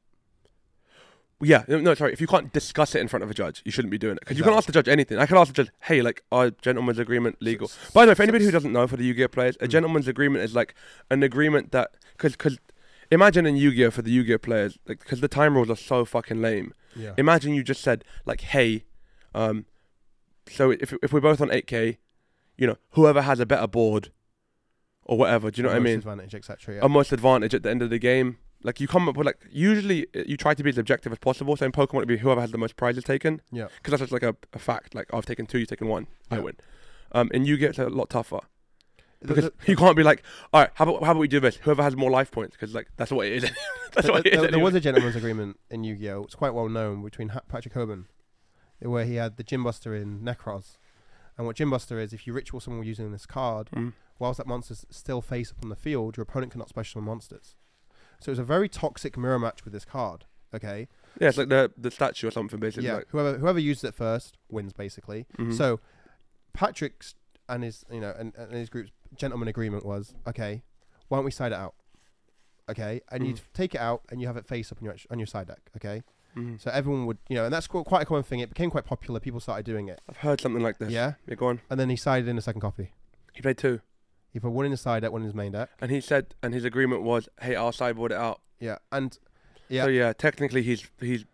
[1.42, 2.14] Yeah, no, no, sorry.
[2.14, 4.22] If you can't discuss it in front of a judge, you shouldn't be doing it
[4.22, 5.18] because you can't ask the judge anything.
[5.18, 8.24] I can ask the judge, "Hey, like, are gentlemen's agreement legal?" By the way, for
[8.24, 9.70] anybody who doesn't know, for the Yu-Gi-Oh players, a Mm.
[9.70, 10.74] gentleman's agreement is like
[11.10, 12.60] an agreement that because because
[13.12, 16.42] imagine in Yu-Gi-Oh for the Yu-Gi-Oh players, like because the time rules are so fucking
[16.42, 16.74] lame.
[16.96, 17.14] Yeah.
[17.18, 18.86] Imagine you just said like, "Hey,
[19.34, 19.66] um,
[20.50, 21.98] so if if we're both on 8k,
[22.58, 24.12] you know, whoever has a better board
[25.04, 26.00] or whatever, do you know what I mean?
[26.00, 26.76] Advantage, etc.
[26.76, 26.82] Yeah.
[26.84, 29.40] A most advantage at the end of the game." Like you come up with like
[29.52, 31.58] usually uh, you try to be as objective as possible.
[31.58, 33.68] So in Pokemon it'd be whoever has the most prizes taken yeah.
[33.78, 34.96] because that's just like a, a fact.
[34.96, 36.56] Like I've taken two, you've taken one, I win.
[37.12, 38.40] Um, and you get a lot tougher
[39.26, 41.56] because you can't be like, all right, how about how about we do this?
[41.58, 43.44] Whoever has more life points, because like that's what it is.
[43.94, 44.40] that's there, what it is.
[44.40, 44.64] there- there anyway.
[44.64, 46.24] was a gentleman's agreement in Yu-Gi-Oh.
[46.24, 48.06] It's quite well known between ha- Patrick Hoban,
[48.80, 50.78] where he had the Gym Buster in Nekroz,
[51.38, 53.94] and what Gym Buster is, if you ritual someone using this card, Mm.
[54.20, 57.56] whilst that monster's still face up on the field, your opponent cannot special summon monsters.
[58.20, 60.26] So it was a very toxic mirror match with this card.
[60.56, 60.88] Okay.
[61.20, 62.88] Yeah, it's like the the statue or something basically.
[62.88, 62.98] yeah.
[62.98, 65.26] Like, whoever whoever uses it first wins basically.
[65.40, 65.52] mhm.
[65.58, 65.80] So
[66.54, 67.16] Patrick's
[67.50, 70.64] and his you know and, and his group's gentleman agreement was okay.
[71.08, 71.76] Why don't we side it out?
[72.70, 73.42] Okay, and you Mm.
[73.54, 75.60] take it out and you have it face up on your on your side deck.
[75.76, 76.02] Okay,
[76.36, 76.62] Mhm.
[76.62, 78.40] so everyone would you know, and that's qu- quite a common thing.
[78.40, 79.20] It became quite popular.
[79.20, 80.00] People started doing it.
[80.08, 80.90] I've heard something like this.
[80.92, 81.60] Yeah, yeah, go on.
[81.70, 82.94] and then he sided in a second copy.
[83.34, 83.82] He played two,
[84.32, 85.70] He put one in his side deck, one in his main deck.
[85.82, 88.42] and he said, and his agreement was, hey, I'll sideboard it out.
[88.60, 89.18] Yeah, and
[89.70, 91.26] yeah, So yeah, technically he's he's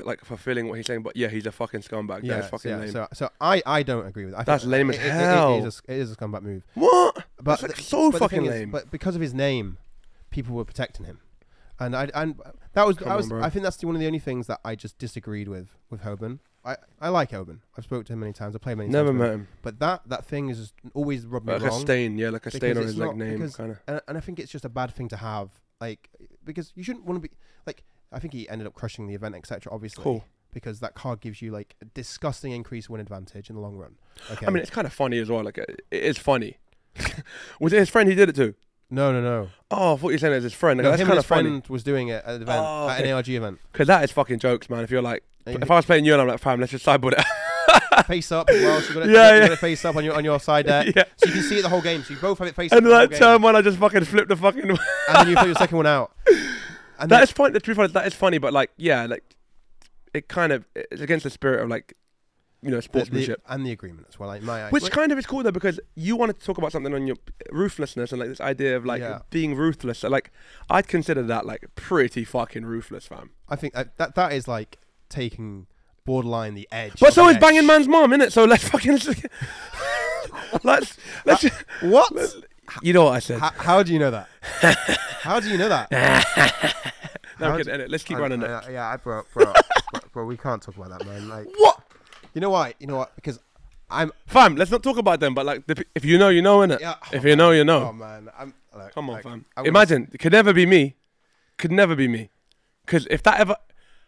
[0.00, 2.20] like fulfilling what he's saying, but yeah, he's a fucking scumbag.
[2.22, 2.76] yeah, That's fucking yeah.
[2.78, 2.90] lame.
[2.92, 4.40] So so I I don't agree with that.
[4.40, 5.58] I That's lame as it- it- it- hell.
[5.58, 6.62] It is, a, it is a scumbag move.
[6.74, 7.14] what?
[7.36, 8.70] But That's like the- so but the fucking thing is- lame.
[8.70, 9.78] but because of his name,
[10.30, 11.20] people were protecting him,
[11.78, 12.40] and I and
[12.72, 13.42] that was, Come I on, was bro.
[13.42, 16.02] I think that's the, one of the only things that I just disagreed with with
[16.02, 16.38] Hoban.
[16.64, 17.58] I, I like Hoban.
[17.76, 18.54] I've spoken to him many times.
[18.54, 19.18] I played many Never times.
[19.18, 19.40] with met him.
[19.40, 19.48] him.
[19.62, 21.80] But that that thing is just always rubbed me Like a wrong.
[21.80, 23.80] stain, yeah, like a stain Because on it's his like not- name, because- kind of.
[23.88, 25.50] and, and I think it's just a bad thing to have.
[25.80, 26.08] Like
[26.44, 27.34] because you shouldn't want to be
[27.66, 27.82] like.
[28.12, 29.72] I think he ended up crushing the event, etc.
[29.72, 30.24] Obviously, Cool.
[30.52, 33.96] because that card gives you like a disgusting increased win advantage in the long run.
[34.30, 34.46] Okay.
[34.46, 35.42] I mean, it's kind of funny as well.
[35.44, 36.58] Like, it it is funny.
[37.60, 38.54] was it his friend he did it to?
[38.90, 39.48] no, no, no.
[39.70, 40.76] Oh, I thought you were saying it was his friend.
[40.78, 41.48] Like, no that's him kind and of his funny.
[41.48, 43.12] friend was doing it at an event Oh, at an.
[43.12, 43.58] ARG event.
[43.72, 44.84] Because that is fucking jokes, man.
[44.84, 47.14] If you're like if I was playing you and I'm like, fam, let's just sideboard
[47.18, 47.24] it.
[48.06, 48.80] face up well.
[48.82, 49.40] So you got it, Yeah, yeah.
[49.40, 51.04] got it face up on your on your side deck, yeah.
[51.16, 52.02] so you can see it the whole game.
[52.02, 53.78] So you both have it face up And the whole like turn one, I just
[53.78, 54.68] fucking flipped the fucking.
[54.68, 54.78] and
[55.14, 56.12] then you put your second one out.
[57.02, 57.58] And that is funny.
[57.58, 59.24] To be honest, that is funny, but like, yeah, like,
[60.14, 61.94] it kind of it's against the spirit of like
[62.62, 63.42] you know The- the- sportsmanship.
[63.48, 64.28] and the agreement as well.
[64.28, 66.70] Like my Which like, kind of is cool though because you wanted to talk about
[66.72, 67.16] something on your
[67.50, 69.20] ruthlessness and like this idea of like Yeah.
[69.30, 69.98] being ruthless.
[70.00, 70.30] So like
[70.70, 73.30] I'd consider that like pretty fucking ruthless, fam.
[73.48, 75.66] I think that, that that is like taking
[76.04, 77.00] borderline the edge.
[77.00, 78.30] But so is banging man's mom, innit?
[78.32, 78.92] So let's fucking
[80.62, 81.44] let's let's.
[81.80, 82.12] What?
[82.82, 83.38] You know what I said?
[83.40, 84.28] how, how do you know that?
[85.22, 85.90] how do you know that?
[87.40, 87.86] no, d-.
[87.88, 88.48] Let's keep I- running it.
[88.50, 89.44] I- yeah, I bro, bro,
[89.92, 91.28] bro, bro, we can't talk about that, man.
[91.28, 91.80] Like, What?
[92.34, 92.74] you know why?
[92.78, 93.14] You know what?
[93.16, 93.38] Because
[93.90, 94.10] I'm.
[94.26, 95.34] Fam, let's not talk about them.
[95.34, 96.80] But like, the, if you know, you know, innit?
[96.80, 96.94] Yeah.
[97.12, 97.88] If you know, you know.
[97.88, 98.54] Oh man, I'm.
[98.74, 99.44] Like, Come on, like, fam.
[99.56, 100.96] I Imagine it could never be me.
[101.58, 102.30] Could never be me.
[102.86, 103.54] Because if that ever,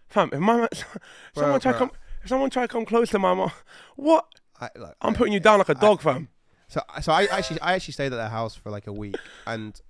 [0.09, 0.66] fam, if my
[1.35, 1.79] someone try bro.
[1.81, 1.90] come,
[2.22, 3.53] if someone try come close to my mom,
[3.96, 4.27] what?
[4.61, 4.70] I,
[5.03, 6.29] I- putting you down like a dog, fam.
[6.75, 9.15] So, so I actually, I actually stayed at their house for like a week,
[9.47, 9.81] and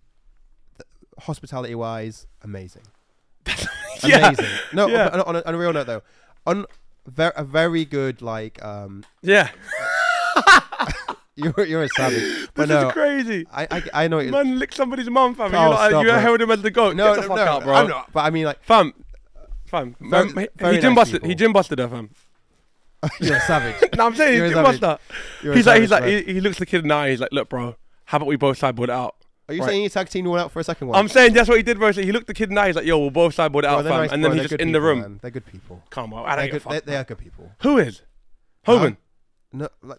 [1.18, 2.82] hospitality wise, amazing,
[4.04, 4.28] Yeah.
[4.28, 4.44] amazing.
[4.74, 5.08] No, Yeah.
[5.08, 6.02] on, on, a, on a real note though,
[6.46, 6.66] on
[7.06, 9.48] ver- a very good like, um, Yeah.
[11.36, 13.46] you're you're a savage, This but no, is crazy.
[13.50, 14.30] I, I I know it.
[14.30, 15.54] Man, lick somebody's mum, fam.
[15.54, 16.96] Oh, you like, stop, you held him as the goat.
[16.96, 17.74] no, Get the no, fuck no, out, bro.
[17.74, 18.12] I'm not.
[18.12, 18.92] But I mean, like, Fam,
[19.64, 19.96] fam.
[20.00, 21.22] Very- he- very he gym nice busted.
[21.22, 21.38] He people.
[21.38, 22.10] gym busted her, fam.
[23.20, 23.76] You're a savage.
[23.96, 24.80] no, I'm saying You're he a gym savage.
[24.80, 25.06] busted.
[25.42, 27.10] You're a He's like, he's like, savage, he, he looks the kid in the eye.
[27.10, 27.76] He's like, look, bro.
[28.06, 29.16] How about we both sideboard it out?
[29.48, 29.68] Are you right.
[29.70, 30.98] saying you tag team one out for a second one?
[30.98, 31.92] I'm saying that's what he did, bro.
[31.92, 32.68] So he looked the kid in the eye.
[32.68, 34.00] He's like, yo, we'll both sideboard it Bro, out, they're fam.
[34.02, 35.00] nice- and then bro, he's they're just good in the people, room.
[35.00, 35.18] man.
[35.22, 35.82] They're good people.
[35.90, 36.84] Come on, I don't They're give a good, fuck.
[36.84, 37.50] they, they are good people.
[37.60, 38.02] Who is?
[38.64, 38.78] Huh?
[38.78, 38.96] Hogan.
[39.52, 39.98] No, like,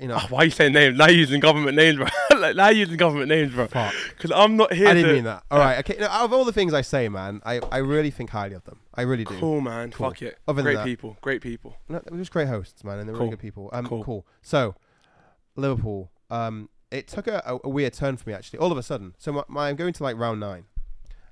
[0.00, 0.98] you know, Oh, why are you saying names?
[0.98, 2.06] Now you're using government names, bro.
[2.38, 3.66] like, now you're using government names, bro.
[3.66, 5.14] Because I'm not here I didn't to.
[5.14, 5.42] mean that.
[5.50, 5.96] All right, okay.
[6.00, 8.64] No, out of all the things I say, man, I, I really think highly of
[8.64, 8.80] them.
[8.94, 9.38] I really do.
[9.38, 9.90] Cool, man.
[9.90, 10.08] Cool.
[10.10, 10.38] Fuck it.
[10.46, 11.16] Other great that- people.
[11.20, 11.76] Great people.
[11.88, 13.26] No, they're just great hosts, man, and they're Cool.
[13.26, 13.70] really good people.
[13.72, 14.04] Um, Cool.
[14.04, 14.26] cool.
[14.42, 14.74] So,
[15.56, 16.10] Liverpool.
[16.30, 18.58] Um, it took a, a, a weird turn for me actually.
[18.58, 20.64] All of a sudden, so my, my I'm going to like round nine,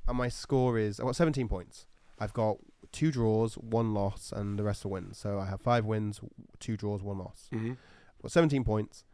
[0.07, 1.87] and my score is I've got 17 points.
[2.19, 2.57] I've got
[2.93, 5.19] two draws, one loss, and the rest are wins.
[5.19, 6.21] So I have five wins,
[6.61, 7.49] two draws, one loss.
[7.53, 7.73] Mm-hmm.
[8.23, 9.05] Got 17 points.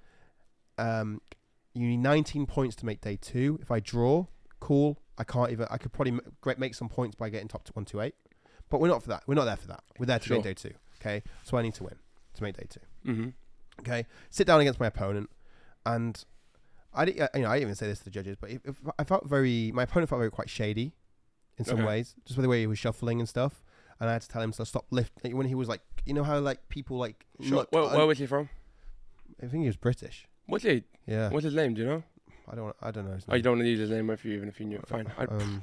[0.78, 1.20] Um,
[1.74, 3.58] you need 19 points to make day two.
[3.60, 4.26] If I draw,
[4.60, 4.98] cool.
[5.18, 5.66] I can't even.
[5.70, 6.18] I could probably
[6.56, 8.14] make some points by getting top to one two eight,
[8.70, 9.22] but we're not for that.
[9.26, 9.84] We're not there for that.
[9.98, 10.36] We're there to Sure.
[10.38, 10.72] make day two.
[11.00, 11.94] Okay, so I need to win
[12.34, 12.80] to make day two.
[13.10, 13.28] Mm-hmm.
[13.80, 15.30] Okay, sit down against my opponent,
[15.86, 16.24] and
[16.92, 17.30] I didn't.
[17.34, 19.28] You know, I didn't even say this to the judges, but if, if I felt
[19.28, 19.70] very.
[19.72, 20.94] My opponent felt very quite shady,
[21.58, 21.86] in some Okay.
[21.86, 23.62] ways, just by the way he was shuffling and stuff.
[24.00, 26.24] And I had to tell him to stop lifting when he was like, you know
[26.24, 27.58] how like people like Sure.
[27.58, 27.70] look.
[27.72, 28.48] Where, where was he from?
[29.44, 30.26] I think he was British.
[30.46, 30.84] What's he?
[31.06, 31.74] Yeah, What's his name?
[31.74, 32.02] Do you know?
[32.50, 32.76] I don't.
[32.82, 33.14] I don't know.
[33.14, 34.76] His Oh, you don't want to use his name if you even if you knew
[34.76, 34.86] it.
[34.88, 35.10] Fine.
[35.18, 35.62] I, Um,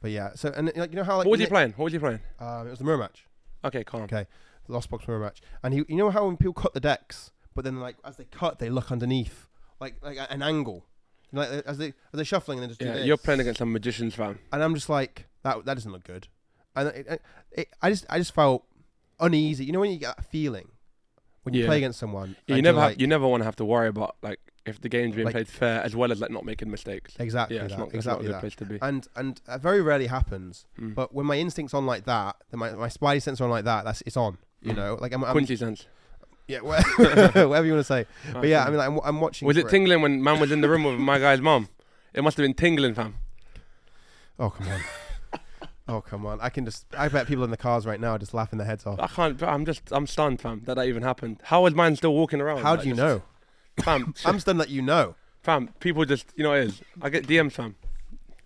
[0.00, 0.30] but yeah.
[0.34, 1.72] So and like you know how like what was he playing?
[1.76, 2.20] What was he playing?
[2.38, 3.24] Um, it was the mirror match,
[3.64, 4.02] Okay, calm.
[4.02, 4.26] Okay.
[4.66, 7.30] the Lost Box mirror match, and he, you know how when people cut the decks,
[7.54, 9.48] but then like as they cut, they look underneath,
[9.80, 10.84] like like at an angle,
[11.32, 13.06] like as they as they're shuffling and then just do Yeah, this.
[13.06, 14.38] you're playing against some magicians, fam.
[14.52, 15.64] and I'm just like that.
[15.64, 16.28] That doesn't look good,
[16.76, 18.64] and it, it, I just I just felt
[19.18, 19.64] uneasy.
[19.64, 20.68] You know when you get that feeling
[21.46, 21.66] when you Yeah.
[21.68, 23.88] play against someone, Yeah, you never have, like, you never want to have to worry
[23.88, 26.70] about like if the game's being Like- played fair as well as like not making
[26.72, 27.14] mistakes.
[27.20, 28.40] exactly Yeah, it's that, not, it's exactly not a good that.
[28.40, 28.78] place to be.
[28.82, 30.66] And and uh, very rarely happens.
[30.80, 30.94] Mm.
[30.96, 33.84] But when my instincts on like that, then my my spidey sense on like that,
[33.84, 34.38] that's it's on.
[34.60, 34.76] You Mm.
[34.76, 35.86] know, like I'm, I'm Quincy sense.
[36.48, 38.06] yeah, wha- whatever you want to say.
[38.32, 39.46] But yeah, I mean, like, I'm, I'm watching.
[39.46, 41.68] was it tingling when man was in the room with my guy's mom?
[42.12, 43.14] It must have been tingling, fam.
[44.38, 44.80] Oh come on.
[45.88, 46.40] Oh come on!
[46.40, 46.86] I can just.
[46.96, 48.98] I bet people in the cars right now are just laughing their heads off.
[49.00, 49.42] I can't.
[49.42, 49.82] I'm just.
[49.92, 50.62] I'm stunned, fam.
[50.66, 51.40] That that even happened.
[51.44, 52.62] How is man still walking around?
[52.62, 53.22] How Like, do you just- know?
[53.82, 54.14] fam?
[54.24, 55.14] I'm stunned that you know.
[55.42, 55.68] fam.
[55.80, 56.26] People just.
[56.36, 56.80] You know it is.
[57.02, 57.76] I get DMs, fam.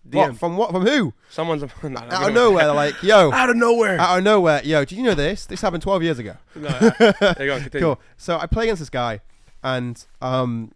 [0.09, 0.15] DM.
[0.17, 1.13] What from what from who?
[1.29, 3.31] Someone's Out of nowhere, they're like, yo.
[3.35, 3.99] Out of nowhere.
[4.01, 4.85] Out of nowhere, yo.
[4.85, 5.45] Did you know this?
[5.47, 6.37] This happened 12 years ago.
[6.55, 7.61] no, there you go.
[7.61, 7.81] Continue.
[7.87, 8.01] Cool.
[8.17, 9.21] So I play against this guy,
[9.63, 10.73] and um,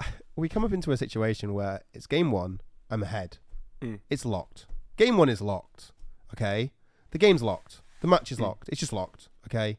[0.36, 2.60] we come up into a situation where it's game one.
[2.88, 3.38] I'm ahead.
[3.82, 4.00] Mm.
[4.08, 4.66] It's locked.
[5.04, 5.92] Game one is locked.
[6.34, 6.72] Okay.
[7.10, 7.80] The game's locked.
[8.02, 8.42] The match is Mm.
[8.42, 8.68] locked.
[8.68, 9.28] It's just locked.
[9.46, 9.78] Okay.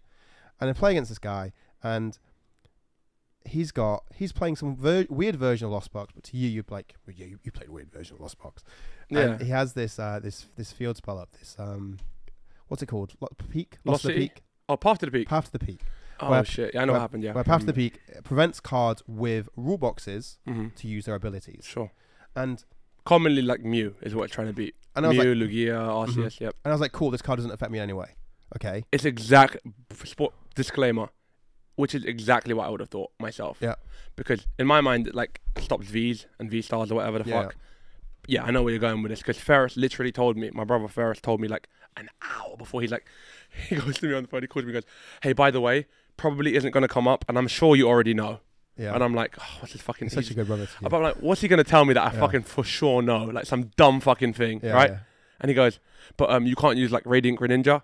[0.60, 1.54] And I play against this guy,
[1.84, 2.18] and
[3.46, 6.64] he's got he's playing some ver- weird version of Lost Box, but to you, you're
[6.70, 8.64] like, well, yeah, you, you played a weird version of Lost Box.
[9.10, 9.20] Yeah.
[9.20, 11.32] And he has this uh, this this field spell up.
[11.40, 11.98] This um,
[12.68, 13.14] what's it called?
[13.22, 13.78] Lo- peak.
[13.86, 14.44] Lost Lost the peak.
[14.70, 15.28] Oh, path to the peak.
[15.28, 15.82] Path to the peak.
[16.20, 16.74] Oh where- shit.
[16.74, 17.24] Yeah, I know where- what happened.
[17.24, 17.34] Yeah.
[17.34, 21.64] Where Path to the Peak prevents cards with rule boxes hmm to use their abilities.
[21.66, 21.92] Sure.
[22.36, 22.64] And
[23.06, 24.76] Commonly like Mew is what it's trying to beat.
[24.96, 26.16] and I was Mew, like, Lugia, Arceus.
[26.16, 26.44] Mm-hmm.
[26.44, 26.56] Yep.
[26.66, 28.14] and I was like, cool, this card doesn't affect me anyway.
[28.56, 28.84] Okay.
[28.92, 29.58] It's exact
[30.04, 31.10] sport disclaimer,
[31.76, 33.58] which is exactly what I would have thought myself.
[33.62, 33.76] Yeah.
[34.16, 37.44] Because in my mind, it like stops V's and V stars or whatever the Yeah.
[37.44, 37.56] fuck.
[38.28, 40.88] Yeah, I know where you're going with this because Ferris literally told me, my brother
[40.88, 43.06] Ferris told me like an hour before he's like,
[43.70, 44.90] he goes to me on the phone, he calls me, and goes,
[45.24, 45.88] hey, by the way,
[46.18, 48.42] probably isn't going to come up, and I'm sure you already know.
[48.78, 48.94] Yeah.
[48.96, 50.08] And I'm like, oh, what's this fucking?
[50.08, 50.68] He's such a good brother.
[50.82, 52.20] But I'm like, what's he going to tell me that I Yeah.
[52.20, 53.26] fucking for sure know?
[53.26, 54.94] Like some dumb fucking thing, yeah, right?
[55.40, 55.80] And he goes,
[56.18, 57.82] but um, you can't use like Radiant Greninja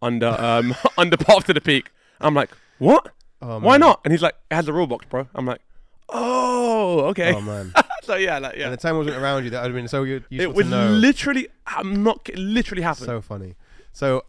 [0.00, 1.90] under um under Path to the Peak.
[2.20, 3.12] I'm like, what?
[3.42, 4.00] Oh, Why not?
[4.04, 5.28] And he's like, it has a rule box, bro.
[5.34, 5.60] I'm like,
[6.08, 7.34] oh, okay.
[7.34, 7.72] Oh man.
[8.02, 8.64] so yeah, like, yeah.
[8.64, 9.50] And the time wasn't around you.
[9.50, 10.90] That would have been so useful It know.
[10.90, 13.04] literally, I'm not, literally happen.
[13.06, 13.54] so funny.
[13.92, 14.24] So,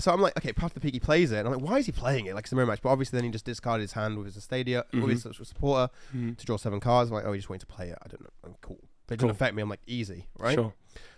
[0.00, 1.38] so I'm like, okay, Path the Peak, he plays it.
[1.38, 2.34] And I'm like, why is he playing it?
[2.34, 2.80] Like it's a mirror match.
[2.82, 6.36] But obviously, then he just discarded his hand with his stadia, with his supporter Mhm.
[6.36, 7.10] to draw seven cards.
[7.10, 7.98] I'm like, oh, he just wanted to play it.
[8.02, 8.30] I don't know.
[8.44, 8.80] I'm cool.
[9.06, 9.62] But it didn't affect me.
[9.62, 10.54] I'm like, easy, right?
[10.54, 10.74] Sure.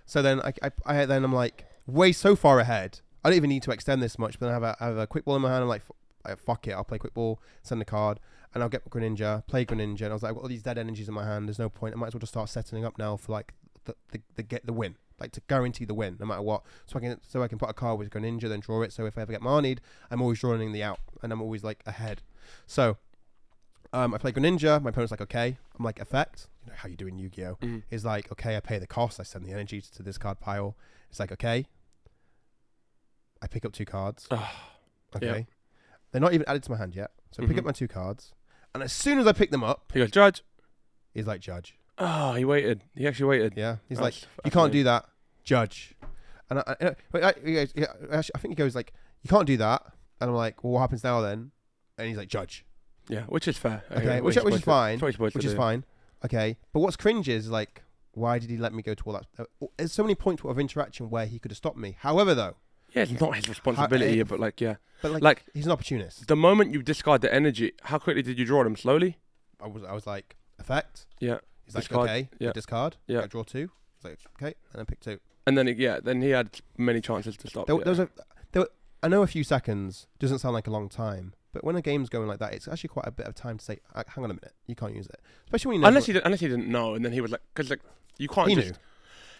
[0.07, 3.01] So then I, I, I then I'm like, way so far ahead.
[3.25, 4.39] I don't even need to extend this much.
[4.39, 5.63] But then I have a, I have a quick ball in my hand.
[5.63, 5.83] I'm like,
[6.25, 6.73] like, fuck it.
[6.73, 8.19] I'll play quick ball, send a card,
[8.55, 10.03] and I'll get Greninja, play Greninja.
[10.03, 11.49] And I was like, I've got all these dead energies in my hand.
[11.49, 11.95] There's no point.
[11.95, 14.65] I might as well just start setting up now for like the, the, the get
[14.67, 16.63] the win, like to guarantee the win, no matter what.
[16.87, 18.93] So I can so I can put a card with Greninja, then draw it.
[18.93, 19.79] So if I ever get Marnied,
[20.11, 22.23] I'm always drawing the out, and I'm always like ahead.
[22.67, 22.97] So.
[23.95, 24.81] Um, I play Greninja.
[24.83, 25.59] My opponent's like, okay.
[25.79, 26.49] I'm like, effect.
[26.65, 27.57] You know how you do in Yu-Gi-Oh.
[27.61, 27.83] Mhm.
[27.91, 29.21] Is like, okay, I pay the cost.
[29.21, 30.79] I send the energy to this card pile.
[31.11, 31.67] It's like, okay.
[33.43, 34.29] I pick up two cards.
[35.15, 35.47] Okay.
[36.11, 37.11] They're not even added to my hand yet.
[37.33, 37.67] So I pick up Mhm.
[37.67, 38.33] my two cards.
[38.75, 40.43] And as soon as I pick them up, he goes, Judge.
[41.13, 41.77] he's like, judge.
[41.99, 42.85] Oh, he waited.
[42.97, 43.53] He actually waited.
[43.57, 43.77] Yeah.
[43.91, 44.15] He's Oh, like,
[44.47, 45.05] you can't do that,
[45.45, 45.95] judge.
[46.51, 46.77] And I,
[47.15, 47.73] I, I, he goes,
[48.11, 49.83] actually, I think he goes like, you can't do that.
[50.21, 51.51] And I'm like, well, what happens now then?
[51.99, 52.65] And he's like, judge.
[53.09, 53.83] Yeah, which is fair.
[53.91, 55.85] Okay, What which- which is fine, that's what he's supposed which is fine.
[56.25, 56.57] Okay.
[56.73, 59.27] But what's cringe is like, why did he let me go to all that?
[59.39, 61.97] Uh, there's so many points of interaction where he could have stopped me.
[61.99, 62.57] However, though,
[62.95, 64.77] Yeah, it's not his responsibility, eh, but like, yeah.
[65.01, 66.29] but like, Like- he's an opportunist.
[66.29, 68.77] The moment you discard the energy, how quickly did you draw them?
[68.77, 69.17] Slowly?
[69.61, 71.07] I was, I was like, effect.
[71.19, 71.39] Yeah.
[71.65, 72.53] He's like, okay, yeah.
[72.53, 72.97] Discard.
[73.07, 73.23] Yeah.
[73.23, 73.71] I draw two.
[73.97, 75.19] He's like, okay, and then pick two.
[75.47, 77.67] And then, it- yeah, then he had many chances to stop.
[77.67, 77.85] There, yeah.
[77.85, 78.09] there was a,
[78.53, 78.71] there, were-
[79.03, 82.09] I know a few seconds doesn't sound like a long time, but when a game's
[82.09, 84.31] going like that, it's actually quite a bit of time to say, "Uh, hang on
[84.31, 85.21] a minute, you can't use it.
[85.47, 85.89] Especially when you know.
[85.89, 87.81] unless he didn't, unless he didn't know, and then he was like, because like
[88.19, 88.69] you can't he just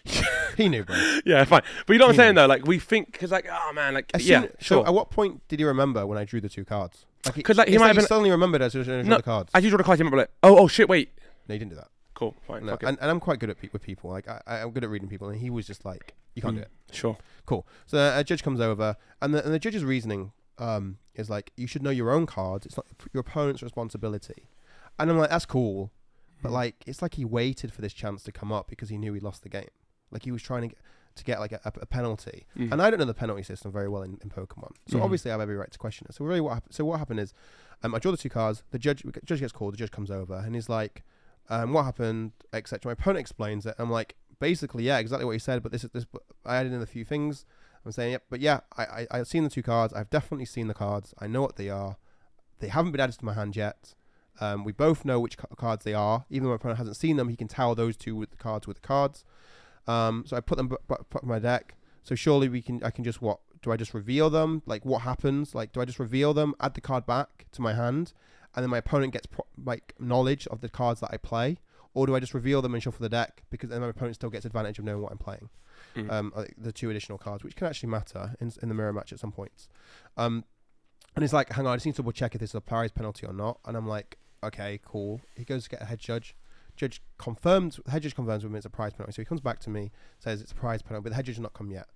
[0.05, 0.21] knew.
[0.57, 0.95] he knew, bro.
[1.25, 1.61] yeah, fine.
[1.87, 2.41] But you know what I'm He saying knew.
[2.41, 4.83] though, like we think because like oh man, like As yeah, soon- sure.
[4.83, 7.05] So at what point did he remember when I drew the two cards?
[7.25, 9.23] Like, 'Cause, like, he might like have been- suddenly remembered as I drew No, the
[9.23, 9.49] cards.
[9.53, 11.09] As you draw the cards, he might be like, oh oh shit, wait,
[11.47, 11.87] no, he didn't do that.
[12.31, 14.09] Cool, fine, No, and, and I'm quite good at pe- with people.
[14.09, 16.57] Like I, I'm good at reading people, and he was just like, you can't Mm,
[16.59, 16.71] do it.
[16.91, 17.17] Sure.
[17.45, 17.67] Cool.
[17.85, 21.67] So a judge comes over, and the, and the judge's reasoning um, is like, you
[21.67, 22.65] should know your own cards.
[22.65, 24.47] It's not your opponent's responsibility.
[24.99, 25.91] And I'm like, that's cool,
[26.41, 26.53] but Mm.
[26.53, 29.19] like, it's like he waited for this chance to come up because he knew he
[29.19, 29.69] lost the game.
[30.11, 30.77] Like he was trying to get
[31.15, 32.47] to get like a, a penalty.
[32.57, 32.71] Mm.
[32.71, 35.03] And I don't know the penalty system very well in, in Pokemon, so Mhm.
[35.03, 36.15] obviously I have every right to question it.
[36.15, 36.73] So really, what happened?
[36.73, 37.35] So what happened is,
[37.83, 38.63] um, I draw the two cards.
[38.71, 39.73] The judge judge gets called.
[39.73, 41.03] The judge comes over, and he's like,
[41.49, 42.79] um, "What happened?" Etc.
[42.87, 43.75] My opponent explains it.
[43.77, 45.63] I'm like, basically, yeah, exactly what he said.
[45.63, 46.05] But this is this.
[46.45, 47.45] I added in a few things.
[47.85, 49.93] I'm saying, yep, but yeah, I, I I've seen the two cards.
[49.93, 51.13] I've definitely seen the cards.
[51.19, 51.97] I know what they are.
[52.59, 53.93] They haven't been added to my hand yet.
[54.39, 56.25] Um, we both know which ca- cards they are.
[56.29, 58.67] Even though my opponent hasn't seen them, he can tell those two with the cards
[58.67, 59.25] with the cards.
[59.85, 61.75] Um, so I put them b- b- put in my deck.
[62.03, 62.83] So surely we can.
[62.83, 63.39] I can just what?
[63.61, 64.61] Do I just reveal them?
[64.65, 65.55] Like what happens?
[65.55, 66.53] Like do I just reveal them?
[66.59, 68.13] Add the card back to my hand,
[68.55, 71.57] and then my opponent gets pro- like knowledge of the cards that I play,
[71.93, 74.29] or do I just reveal them and shuffle the deck because then my opponent still
[74.29, 75.49] gets advantage of knowing what I'm playing?
[75.95, 76.11] Mm.
[76.11, 79.11] Um, uh, the two additional cards, which can actually matter in in the mirror match
[79.13, 79.67] at some points.
[80.17, 80.43] Um,
[81.15, 82.61] and it's like, hang on, I just need to double check if this is a
[82.61, 83.59] prize penalty or not.
[83.65, 85.21] And I'm like, okay, cool.
[85.35, 86.35] He goes to get a head judge.
[86.75, 89.13] Judge confirms, head judge confirms with me it's a prize penalty.
[89.13, 91.35] So he comes back to me, says it's a prize penalty, but the head judge
[91.35, 91.87] has not come yet.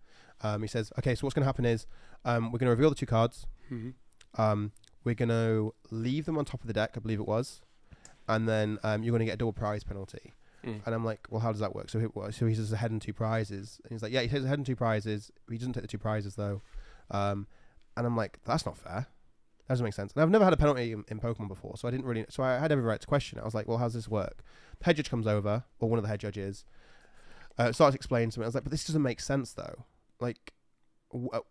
[0.41, 1.87] Um, he says, okay, so what's going to happen is
[2.25, 3.47] um, we're going to reveal the two cards.
[3.71, 3.93] Mhm.
[4.37, 4.71] Um,
[5.07, 7.61] we're going to leave them on top of the deck, I believe it was.
[8.27, 10.33] And then um, you're going to get a double prize penalty.
[10.65, 10.81] Mm.
[10.85, 11.89] And I'm like, well, how does that work?
[11.89, 13.79] So he, so he says a head and two prizes.
[13.83, 15.31] And he's like, yeah, he takes a head and two prizes.
[15.49, 16.61] He doesn't take the two prizes though.
[17.09, 17.47] Um,
[17.95, 19.07] and I'm like, that's not fair.
[19.67, 20.11] That doesn't make sense.
[20.11, 22.25] And I've never had a penalty in, in Pokemon before, so I didn't really.
[22.29, 23.41] So I had every right to question it.
[23.41, 24.43] I was like, well, how's this work?
[24.79, 26.65] The head judge comes over, or one of the head judges,
[27.57, 28.45] uh, starts explaining to me.
[28.45, 29.85] I was like, but this doesn't make sense though.
[30.19, 30.53] Like,
[31.11, 31.41] w- uh,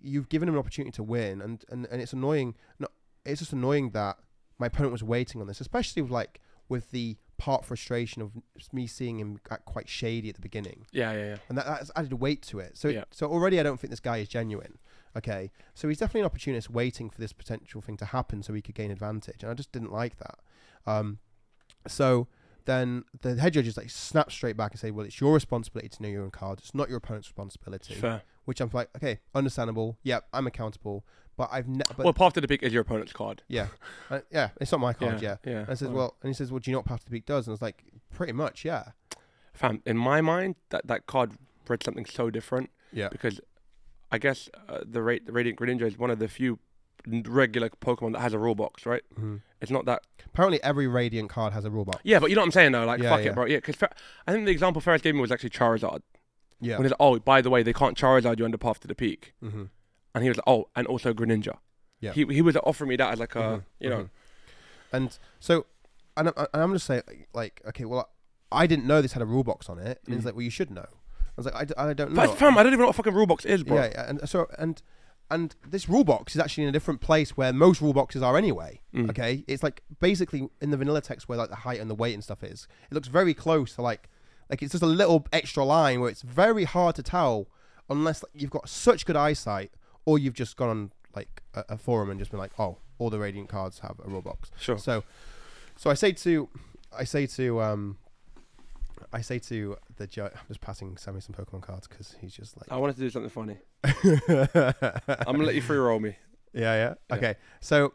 [0.00, 2.54] you've given him an opportunity to win, and, and, and it's annoying.
[2.78, 2.88] No,
[3.24, 4.18] it's just annoying that
[4.58, 8.32] my opponent was waiting on this, especially with like with the part frustration of
[8.72, 11.36] me seeing him act quite shady at the beginning, Yeah, yeah, yeah.
[11.48, 12.76] and that, that's added weight to it.
[12.78, 13.04] So, Yeah.
[13.10, 14.78] so already I don't think this guy is genuine.
[15.16, 18.62] Okay, so he's definitely an opportunist waiting for this potential thing to happen so he
[18.62, 20.38] could gain advantage, and I just didn't like that.
[20.86, 21.18] Um,
[21.86, 22.26] so
[22.64, 25.88] then the head judge is like snap straight back and say, "Well, it's your responsibility
[25.90, 26.62] to know your own cards.
[26.62, 28.22] It's not your opponent's responsibility." Fair.
[28.44, 29.98] Which I'm like, okay, understandable.
[30.02, 31.04] Yeah, I'm accountable,
[31.36, 32.02] but I've never.
[32.02, 33.42] well, path to the peak is your opponent's card.
[33.48, 33.68] yeah,
[34.10, 35.22] uh, yeah, it's not my card.
[35.22, 35.36] Yeah.
[35.44, 35.60] yeah.
[35.60, 37.10] And I says, well, and he says, well, do you know what Path to the
[37.12, 37.46] Peak does?
[37.46, 38.90] And I was like, pretty much, yeah.
[39.52, 41.32] fam, in my mind, that that card
[41.68, 43.08] read something so different Yeah.
[43.08, 43.40] because
[44.12, 46.58] I guess uh, the, ra- the Radiant Greninja is one of the few
[47.10, 49.02] n- regular Pokemon that has a rule box, right?
[49.18, 49.40] Mhm.
[49.62, 50.02] It's not that.
[50.26, 52.00] Apparently, every Radiant card has a rule box.
[52.04, 52.84] Yeah, but you know what I'm saying though.
[52.84, 53.30] Like, Yeah, fuck yeah.
[53.30, 53.46] it, bro.
[53.46, 53.76] Yeah, because
[54.26, 56.00] I think the example Ferris gave me was actually Charizard.
[56.60, 56.76] Yeah.
[56.76, 58.94] When he's like, oh, by the way, they can't Charizard you under Path to the
[58.94, 59.64] Peak, hmm
[60.14, 61.56] and he was like, oh, and also Greninja.
[62.00, 62.12] Yeah.
[62.12, 64.10] He he was offering me that as like a Mhm, you know mhm.
[64.92, 65.66] And so,
[66.16, 67.02] and, I, and I'm just saying,
[67.34, 68.08] like, okay, well,
[68.52, 70.00] I didn't know this had a rule box on it.
[70.06, 70.26] And he's Mm.
[70.26, 70.86] like, well, you should know.
[70.86, 72.26] I was like, I, d- I don't know.
[72.26, 73.76] But fam, I don't even know what fucking rule box is, bro.
[73.76, 74.80] Yeah, yeah, and so and
[75.30, 78.36] and this rule box is actually in a different place where most rule boxes are
[78.36, 78.80] anyway.
[78.94, 79.10] Mm.
[79.10, 82.14] Okay, it's like basically in the vanilla text where like the height and the weight
[82.14, 82.68] and stuff is.
[82.88, 84.08] It looks very close to like
[84.50, 87.48] like it's just a little extra line where it's very hard to tell
[87.88, 89.70] unless like, you've got such good eyesight
[90.04, 93.10] or you've just gone on like a, a forum and just been like, oh, all
[93.10, 94.50] the radiant cards have a rule box.
[94.58, 94.78] Sure.
[94.78, 95.04] So,
[95.76, 96.48] so I say to,
[96.96, 97.98] I say to, um,
[99.12, 102.56] I say to the judge, I'm just passing Sami some Pokemon cards because he's just
[102.56, 102.70] like.
[102.70, 103.58] I wanted to do something funny.
[103.84, 106.16] I'm gonna let you free roll me.
[106.52, 106.94] Yeah, yeah.
[107.10, 107.16] Yeah.
[107.16, 107.34] Okay.
[107.60, 107.94] So,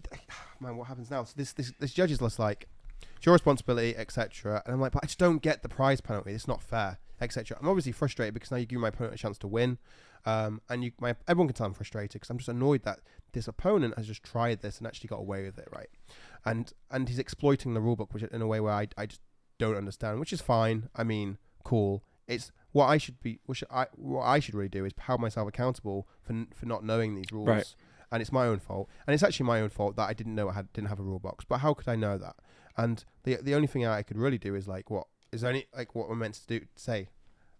[0.60, 1.24] man, what happens now?
[1.24, 2.68] So this this this judge is just like,
[3.22, 4.60] it's your responsibility, etc.
[4.66, 6.32] And I'm like, but I just don't get the prize penalty.
[6.32, 7.56] It's not fair, etc.
[7.60, 9.78] I'm obviously frustrated because now you give my opponent a chance to win,
[10.26, 12.98] um, and you my everyone can tell I'm frustrated because I'm just annoyed that
[13.32, 15.86] this opponent has just tried this and actually got away with it, right?
[16.44, 19.20] And and he's exploiting the rulebook, which in a way where I I just
[19.56, 20.88] don't understand, which is fine.
[20.96, 22.02] I mean, cool.
[22.26, 25.46] It's what I should be, which I what I should really do is hold myself
[25.46, 27.74] accountable for for not knowing these rules Right.
[28.10, 28.88] and it's my own fault.
[29.06, 31.04] And it's actually my own fault that I didn't know I had didn't have a
[31.04, 31.44] rule box.
[31.48, 32.34] But how could I know that?
[32.76, 35.66] And the the only thing I could really do is like what is there any
[35.76, 37.08] like what we're meant to do say.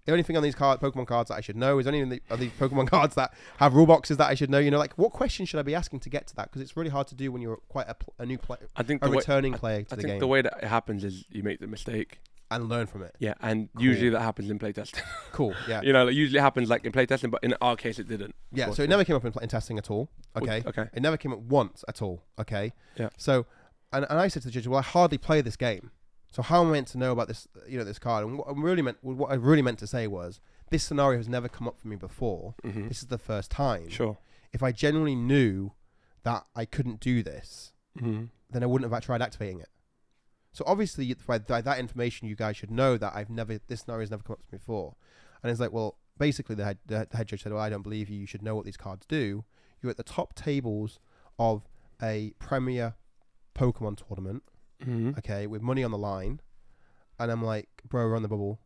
[0.04, 2.20] The only thing on these card Pokemon cards that I should know is only the,
[2.28, 4.58] are these Pokemon cards that have rule boxes that I should know.
[4.58, 6.50] You know, like what question should I be asking to get to that?
[6.50, 8.82] Because it's really hard to do when you're quite a, pl- a new player, I
[8.82, 10.54] think a the way returning I- player to I the think game, the way that
[10.60, 12.18] it happens is you make the mistake.
[12.50, 13.14] and learn from it.
[13.20, 13.84] Yeah, and Cool.
[13.84, 15.00] usually that happens in playtesting.
[15.30, 15.54] Cool.
[15.68, 15.80] Yeah.
[15.82, 18.34] you know, it usually happens like in playtesting, but in our case, it didn't.
[18.52, 18.72] Yeah.
[18.72, 20.10] So it never came up in, in testing at all.
[20.34, 20.62] Well, Okay.
[20.66, 20.88] Okay.
[20.92, 22.24] It never came up once at all.
[22.40, 22.72] Okay.
[22.98, 23.08] Yeah.
[23.16, 23.46] So,
[23.92, 25.90] and, and I said to the judge, well, I hardly play this game.
[26.30, 28.24] So how am I meant to know about this, you know, this card?
[28.24, 31.28] And what I really meant, what I really meant to say was, this scenario has
[31.28, 32.54] never come up for me before.
[32.64, 33.90] hmm This is the first time.
[33.90, 34.16] Sure.
[34.52, 35.72] If I genuinely knew
[36.22, 39.68] that I couldn't do this, hmm then I wouldn't have tried activating it.
[40.52, 44.02] So obviously, by, by that information, you guys should know that I've never this scenario
[44.02, 44.94] has never come up to me before.
[45.42, 48.10] And it's like, well, basically, the head, the head judge said, "Well, I don't believe
[48.10, 48.20] you.
[48.20, 49.44] You should know what these cards do.
[49.80, 51.00] You're at the top tables
[51.38, 51.62] of
[52.02, 52.94] a premier
[53.54, 54.42] Pokemon tournament,
[54.82, 56.40] hmm okay, with money on the line."
[57.18, 58.60] And I'm like, "Bro, we're on the bubble.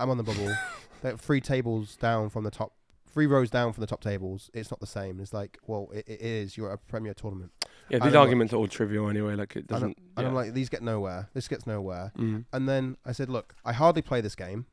[0.00, 0.52] I'm on the bubble.
[1.18, 2.74] Three tables down from the top."
[3.06, 5.20] Three rows down from the top tables, it's not the same.
[5.20, 6.56] It's like, well, it, it is.
[6.56, 7.52] You're at a premier tournament,
[7.90, 9.34] Yeah, these arguments are all trivial anyway.
[9.34, 9.98] Like it and, I'm, doesn't.
[10.16, 11.28] and I'm like, these get nowhere.
[11.34, 12.12] This gets nowhere.
[12.16, 12.46] Mhm.
[12.54, 14.64] And then I said, look, I hardly play this game.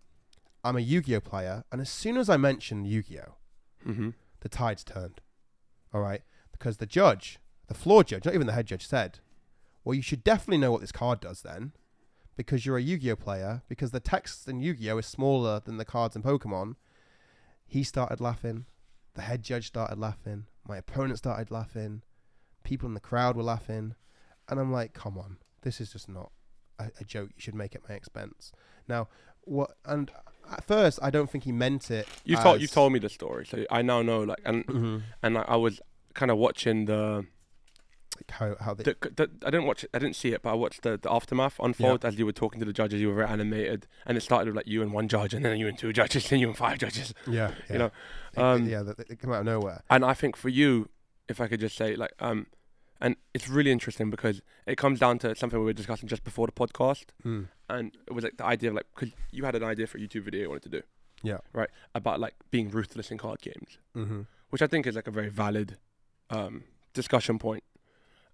[0.63, 3.33] I'm a Yu-Gi-Oh player, and as soon as I mentioned Yu-Gi-Oh,
[3.91, 4.13] Mhm.
[4.39, 5.19] the tides turned.
[5.93, 6.21] All right,
[6.53, 7.39] because the judge,
[7.69, 9.19] the floor judge, not even the head judge, said,
[9.85, 11.71] "Well, you should definitely know what this card does then,
[12.35, 13.61] because you're a Yu-Gi-Oh player.
[13.69, 16.75] Because the text in Yu-Gi-Oh is smaller than the cards in Pokemon."
[17.65, 18.65] He started laughing.
[19.13, 20.47] The head judge started laughing.
[20.67, 22.01] My opponent started laughing.
[22.63, 23.95] People in the crowd were laughing,
[24.47, 26.31] and I'm like, "Come on, this is just not
[26.79, 27.29] a, a joke.
[27.35, 28.51] You should make it my expense."
[28.87, 29.07] Now,
[29.43, 29.77] what?
[29.85, 30.11] And
[30.51, 32.07] at first, I don't think he meant it.
[32.25, 34.21] You've told you told me the story, so I now know.
[34.23, 35.03] Like, and Mhm.
[35.21, 35.79] and I, I was
[36.15, 37.25] kind of watching the,
[38.19, 39.29] Like how how they the, the.
[39.45, 39.89] I didn't watch it.
[39.93, 42.59] I didn't see it, but I watched the, the aftermath unfold as you were talking
[42.59, 42.99] to the judges.
[43.01, 45.57] You were very animated, and it started with like you and one judge, and then
[45.57, 47.13] you and two judges, then you and five judges.
[47.27, 47.91] Yeah, You know,
[48.33, 49.83] It- um, yeah, they, they come out of nowhere.
[49.89, 50.89] And I think for you,
[51.27, 52.47] if I could just say, like, um,
[53.01, 56.47] and it's really interesting because it comes down to something we were discussing just before
[56.47, 57.47] the podcast, Mm.
[57.69, 60.01] and it was like the idea of like, because you had an idea for a
[60.01, 60.81] YouTube video you wanted to do,
[61.23, 61.37] Yeah.
[61.53, 64.21] right, about like being ruthless in card games, Mm-hmm.
[64.49, 65.77] which I think is like a very valid
[66.29, 67.63] um, discussion point,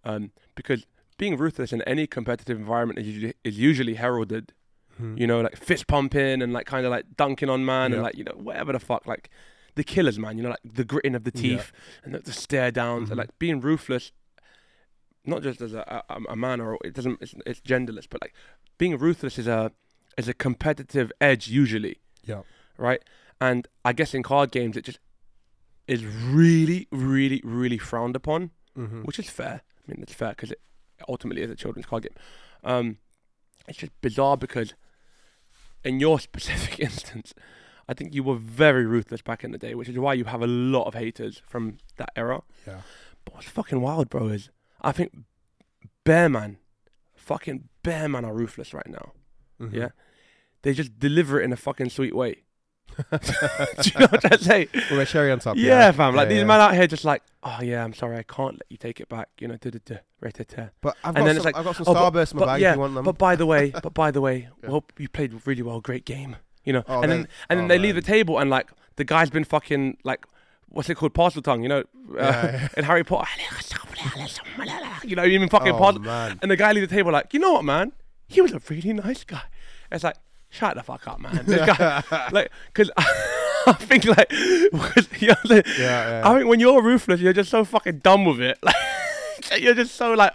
[0.06, 0.86] um, because
[1.18, 4.54] being ruthless in any competitive environment is usually, is usually heralded,
[5.02, 5.18] Mm-hmm.
[5.18, 7.96] you know, like fist pumping and like kind of like dunking on man Yeah.
[7.98, 9.30] and like you know whatever the fuck, like
[9.76, 11.42] the killers, man, you know, like the gritting of the Yeah.
[11.42, 11.74] teeth
[12.06, 13.12] and the, the stare downs Mhm.
[13.12, 14.14] and like being ruthless
[15.26, 18.34] not just as a, a, a man or it doesn't it's, it's genderless but like
[18.78, 19.72] being ruthless is a
[20.18, 22.44] is a competitive edge usually Yeah.
[22.78, 23.02] right
[23.42, 25.00] and i guess in card games it just
[25.88, 29.02] is really really really frowned upon Mm-hmm.
[29.04, 30.60] which is fair i mean it's fair because it
[31.08, 32.14] ultimately is a children's card game
[32.64, 32.98] um
[33.68, 34.74] it's just bizarre because
[35.84, 37.34] in your specific instance
[37.88, 40.42] i think you were very ruthless back in the day which is why you have
[40.42, 42.82] a lot of haters from that era Yeah.
[43.24, 44.50] but what's fucking wild, bro, is
[44.82, 45.12] I think
[46.06, 46.58] Bearman,
[47.16, 49.14] fucking Bearman are ruthless right now.
[49.60, 49.76] Mm-hmm.
[49.76, 49.90] Yeah.
[50.62, 52.44] They just deliver it in a fucking sweet way.
[52.98, 53.04] Do
[53.94, 54.68] you know what I'm saying?
[54.74, 55.58] With a cherry on top.
[55.58, 56.16] Yeah, fam.
[56.16, 56.46] Like Yeah, these yeah.
[56.46, 59.10] men out here just like, oh yeah, I'm sorry, I can't let you take it
[59.10, 59.30] back.
[59.40, 60.64] You know, da da da, right da.
[60.82, 62.46] But I've And got then some, it's like, I've got some oh, Starburst in my
[62.46, 63.04] bag yeah, if you want them.
[63.06, 64.70] But by the way, but by the way, Yeah.
[64.70, 65.82] hope you played really well.
[65.82, 66.38] Great game.
[66.64, 68.72] You know, Oh, and then- then and then oh, they leave the table and like
[68.96, 70.26] the guy's been fucking like
[70.70, 71.14] what's it called?
[71.14, 71.84] Parseltongue, you know, uh,
[72.18, 72.68] Yeah.
[72.78, 73.28] in Harry Potter.
[75.04, 76.02] You know, even fucking oh parcel.
[76.02, 76.40] man.
[76.42, 77.92] And the guy leaves the table like, you know what, man?
[78.28, 79.44] He was a really nice guy.
[79.92, 80.16] It's like,
[80.50, 81.44] shut the fuck up, man.
[81.48, 84.70] Guy, like, because I think like, you
[85.28, 86.22] know, like, Yeah, yeah.
[86.24, 88.58] I think when you're ruthless, you're just so fucking dumb with it.
[89.52, 90.34] Like, you're just so like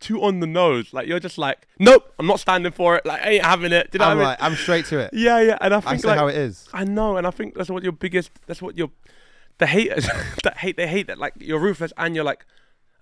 [0.00, 0.92] too on the nose.
[0.94, 3.04] Like you're just like, nope, I'm not standing for it.
[3.04, 3.90] Like, I ain't having it.
[3.90, 4.36] Do you know I'm what I mean?
[4.40, 5.10] like, I'm straight to it.
[5.12, 5.58] Yeah, yeah.
[5.60, 6.66] And I I think say like, how it is.
[6.72, 8.30] I know, and I think that's what your biggest.
[8.46, 8.90] That's what your
[9.58, 10.08] the haters
[10.44, 10.76] that hate.
[10.76, 12.46] They hate that like you're ruthless and you're like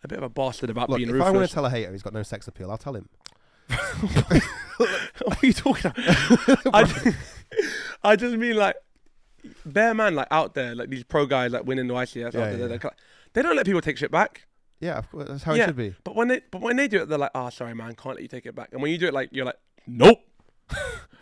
[0.03, 1.93] a bit of a bastard about Look, being if I want to tell a hater
[1.93, 3.09] he's got no sex appeal, I'll tell him.
[3.69, 6.75] What are you talking about?
[6.75, 7.13] I, ju-
[8.03, 8.77] I just mean like
[9.65, 12.33] bare man like out there like these pro guys like winning the ICs Yeah, out
[12.33, 12.85] there, yeah, like-
[13.33, 14.47] they don't let people take shit back.
[14.81, 15.65] Yeah, of course, that's how Yeah.
[15.65, 15.95] it should be.
[16.05, 18.23] But when they but when they do it, they're like, oh sorry man, can't let
[18.23, 18.71] you take it back.
[18.73, 20.19] And when you do it like you're like, nope,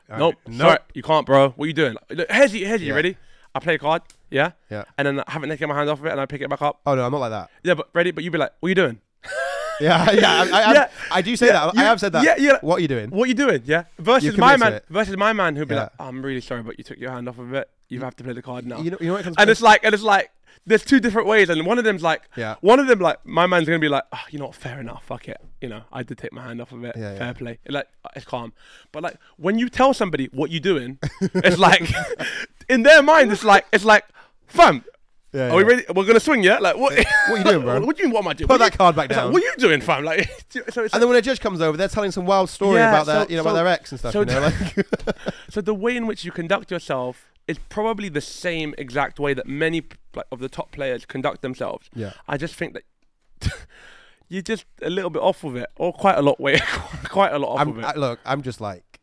[0.09, 0.57] nope, Nope.
[0.57, 1.51] sorry, you can't, bro.
[1.51, 1.95] What are you doing?
[1.95, 2.95] Like, look, here's you, here's you.
[2.95, 3.17] Ready?
[3.55, 4.85] I play a card, yeah, Yeah.
[4.97, 6.63] and then I haven't taken my hand off of it, and I pick it back
[6.63, 6.81] up.
[6.87, 7.51] Oh no, I'm not like that.
[7.63, 8.11] Yeah, but ready?
[8.11, 9.01] But you'd be like, what are you doing?
[9.81, 10.31] Yeah, yeah.
[10.31, 10.89] I, I, I, Yeah.
[11.11, 11.75] I do say Yeah, that.
[11.75, 12.25] you- I have said that.
[12.25, 12.59] yeah, yeah.
[12.61, 13.11] What are you doing?
[13.11, 13.63] What are you doing?
[13.65, 13.85] Yeah.
[13.99, 14.81] Versus my man.
[14.89, 15.83] Versus my man who'd be Yeah.
[15.83, 17.69] like, oh, I'm really sorry, but you took your hand off of it.
[17.89, 18.05] You mm.
[18.05, 18.79] have to play the card now.
[18.81, 20.31] You know, you know what it comes and it's like, and it's like,
[20.65, 22.55] there's two different ways, and one of them's like, Yeah.
[22.61, 25.05] one of them like, my man's gonna be like, oh, you know what, fair enough,
[25.05, 27.59] fuck it, you know, I did take my hand off of it, Yeah, fair play,
[27.69, 28.53] like it's calm.
[28.93, 31.91] But like when you tell somebody what you're doing, it's like,
[32.69, 34.05] in their mind, it's like, it's like,
[34.47, 34.85] fam,
[35.33, 35.69] Yeah, are we yeah.
[35.69, 35.85] ready?
[35.95, 36.59] We're gonna swing, yeah?
[36.59, 36.93] Like what?
[37.29, 37.81] What you doing, bro?
[37.81, 38.15] what do you mean?
[38.15, 38.49] What am I doing?
[38.49, 39.33] Put What that you- card back it's like, down.
[39.33, 40.05] what are you doing, fam?
[40.05, 42.51] Like, so it's And like, then when a judge comes over, they're telling some wild
[42.51, 44.13] story Yeah, about their, so- you know, so- about their ex and stuff.
[44.13, 45.17] so you know, like,
[45.51, 49.47] So the way in which you conduct yourself is probably the same exact way that
[49.47, 51.89] many p- like, of the top players conduct themselves.
[51.95, 52.13] yeah.
[52.29, 52.85] I just think that
[54.29, 56.59] you're just a little bit off of it, or quite a lot way,
[57.09, 57.97] quite a lot off I'm, with I, it.
[57.97, 59.01] look, I'm just like,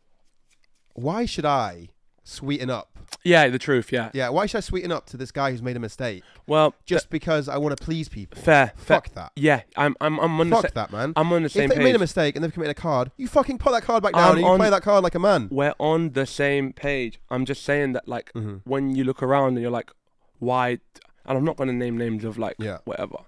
[0.94, 1.88] why should I
[2.24, 2.89] sweeten up?
[3.24, 3.92] Yeah, the truth.
[3.92, 4.10] Yeah.
[4.14, 7.10] Yeah, why should I sweeten up to this guy who's made a mistake Well, just
[7.10, 8.40] because I want to please people?
[8.40, 8.72] fair.
[8.76, 8.96] fair.
[8.96, 9.32] Fuck that.
[9.36, 9.94] Yeah, I'm.
[10.00, 10.18] I'm.
[10.18, 10.56] I'm on the.
[10.56, 11.12] Same Fuck sa- that, man.
[11.16, 11.64] I'm on the same.
[11.64, 11.84] If they page.
[11.84, 14.22] made a mistake and they've committed a card, you fucking put that card back down
[14.24, 15.48] I'm and you on- play that card like a man.
[15.50, 17.20] We're on the same page.
[17.30, 18.56] I'm just saying that, like, Mm-hmm.
[18.64, 19.90] when you look around and you're like,
[20.38, 20.78] why?
[21.26, 22.78] And I'm not going to name names of like Yeah.
[22.84, 23.18] whatever,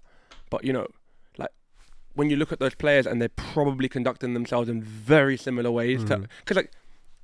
[0.51, 0.86] but you know,
[1.38, 1.51] like
[2.14, 6.03] when you look at those players and they're probably conducting themselves in very similar ways.
[6.05, 6.26] Mhm.
[6.38, 6.70] Because like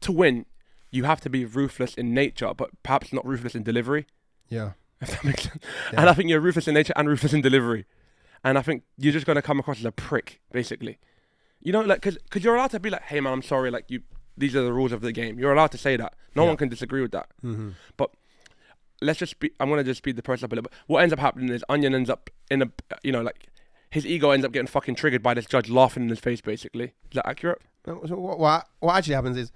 [0.03, 0.45] to win,
[0.91, 4.07] you have to be ruthless in nature, but perhaps not ruthless in delivery.
[4.49, 4.73] Yeah.
[5.01, 5.63] If that makes sense.
[5.93, 6.01] Yeah.
[6.01, 7.87] And I think you're ruthless in nature and ruthless in delivery.
[8.43, 10.99] And I think you're just going to come across as a prick, basically.
[11.61, 13.85] You know, like, because cause you're allowed to be like, hey, man, I'm sorry, like,
[13.89, 14.03] you,
[14.37, 15.39] these are the rules of the game.
[15.39, 16.15] You're allowed to say that.
[16.35, 16.49] No Yeah.
[16.49, 17.29] one can disagree with that.
[17.45, 17.71] Mm-hmm.
[17.97, 18.11] But
[19.01, 20.77] let's just be, I'm going to just speed the process up a little bit.
[20.89, 22.71] What ends up happening is Onion ends up in a,
[23.05, 23.47] you know, like,
[23.91, 26.87] his ego ends up getting fucking triggered by this judge laughing in his face, basically.
[26.87, 27.61] Is that accurate?
[27.87, 29.51] No, So what, what what actually happens is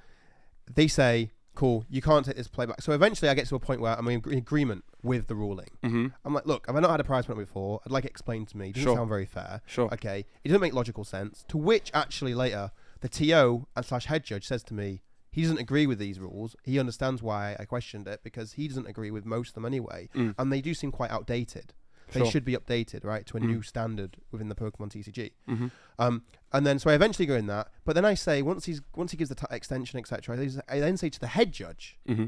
[0.73, 3.81] they say, "Cool, you can't take this playback." So eventually, I get to a point
[3.81, 5.69] where I'm in agreement with the ruling.
[5.83, 6.07] Mm-hmm.
[6.25, 7.81] I'm like, "Look, have I not had a prize penalty before?
[7.85, 8.69] I'd like it explained to me.
[8.69, 8.97] It doesn't Sure.
[8.97, 9.61] sound very fair.
[9.67, 9.93] Sure.
[9.93, 14.25] Okay, it doesn't make logical sense." To which actually later the TO and slash head
[14.25, 16.55] judge says to me, he doesn't agree with these rules.
[16.63, 20.09] He understands why I questioned it because he doesn't agree with most of them anyway,
[20.15, 20.35] Mm.
[20.39, 21.73] and they do seem quite outdated.
[22.13, 22.31] They Sure.
[22.31, 23.47] should be updated, right, to a Mm.
[23.47, 25.33] new standard within the Pokemon TCG.
[25.49, 25.67] Mm-hmm.
[25.99, 28.81] Um, and then so I eventually go in that, but then I say once he's
[28.95, 30.37] once he gives the t- extension, etc.
[30.39, 32.27] I, I then say to the head judge, Mm-hmm.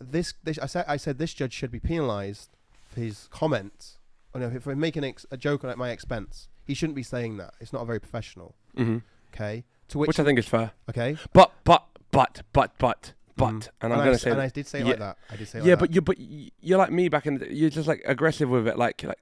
[0.00, 2.50] this, this I said I said this judge should be penalised
[2.88, 3.98] for his comments.
[4.34, 6.48] Or no, for making ex- a joke at my expense.
[6.64, 7.54] He shouldn't be saying that.
[7.60, 8.54] It's not very professional.
[8.76, 8.98] Mm-hmm.
[9.34, 9.64] Okay.
[9.88, 10.70] To which, Which I think is fair.
[10.88, 11.16] okay.
[11.32, 13.68] But, but, but, but, but, but, Mm.
[13.80, 14.84] and I'm I going to s- say and I did say yeah.
[14.86, 15.18] like that.
[15.30, 15.94] I did say it yeah, like but that.
[15.94, 16.16] you but
[16.60, 17.38] you're like me back in.
[17.38, 18.78] The, you're just like aggressive with it.
[18.78, 19.18] Like, like,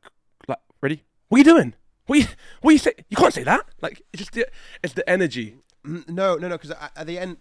[0.46, 1.04] like, ready?
[1.28, 1.74] What are you doing?
[2.06, 2.28] What are you,
[2.62, 2.92] what are you say?
[3.08, 3.64] You can't say that.
[3.80, 4.46] Like, it's just the,
[4.82, 5.56] it's the energy.
[5.84, 6.58] No, no, no.
[6.58, 7.36] Because at the end,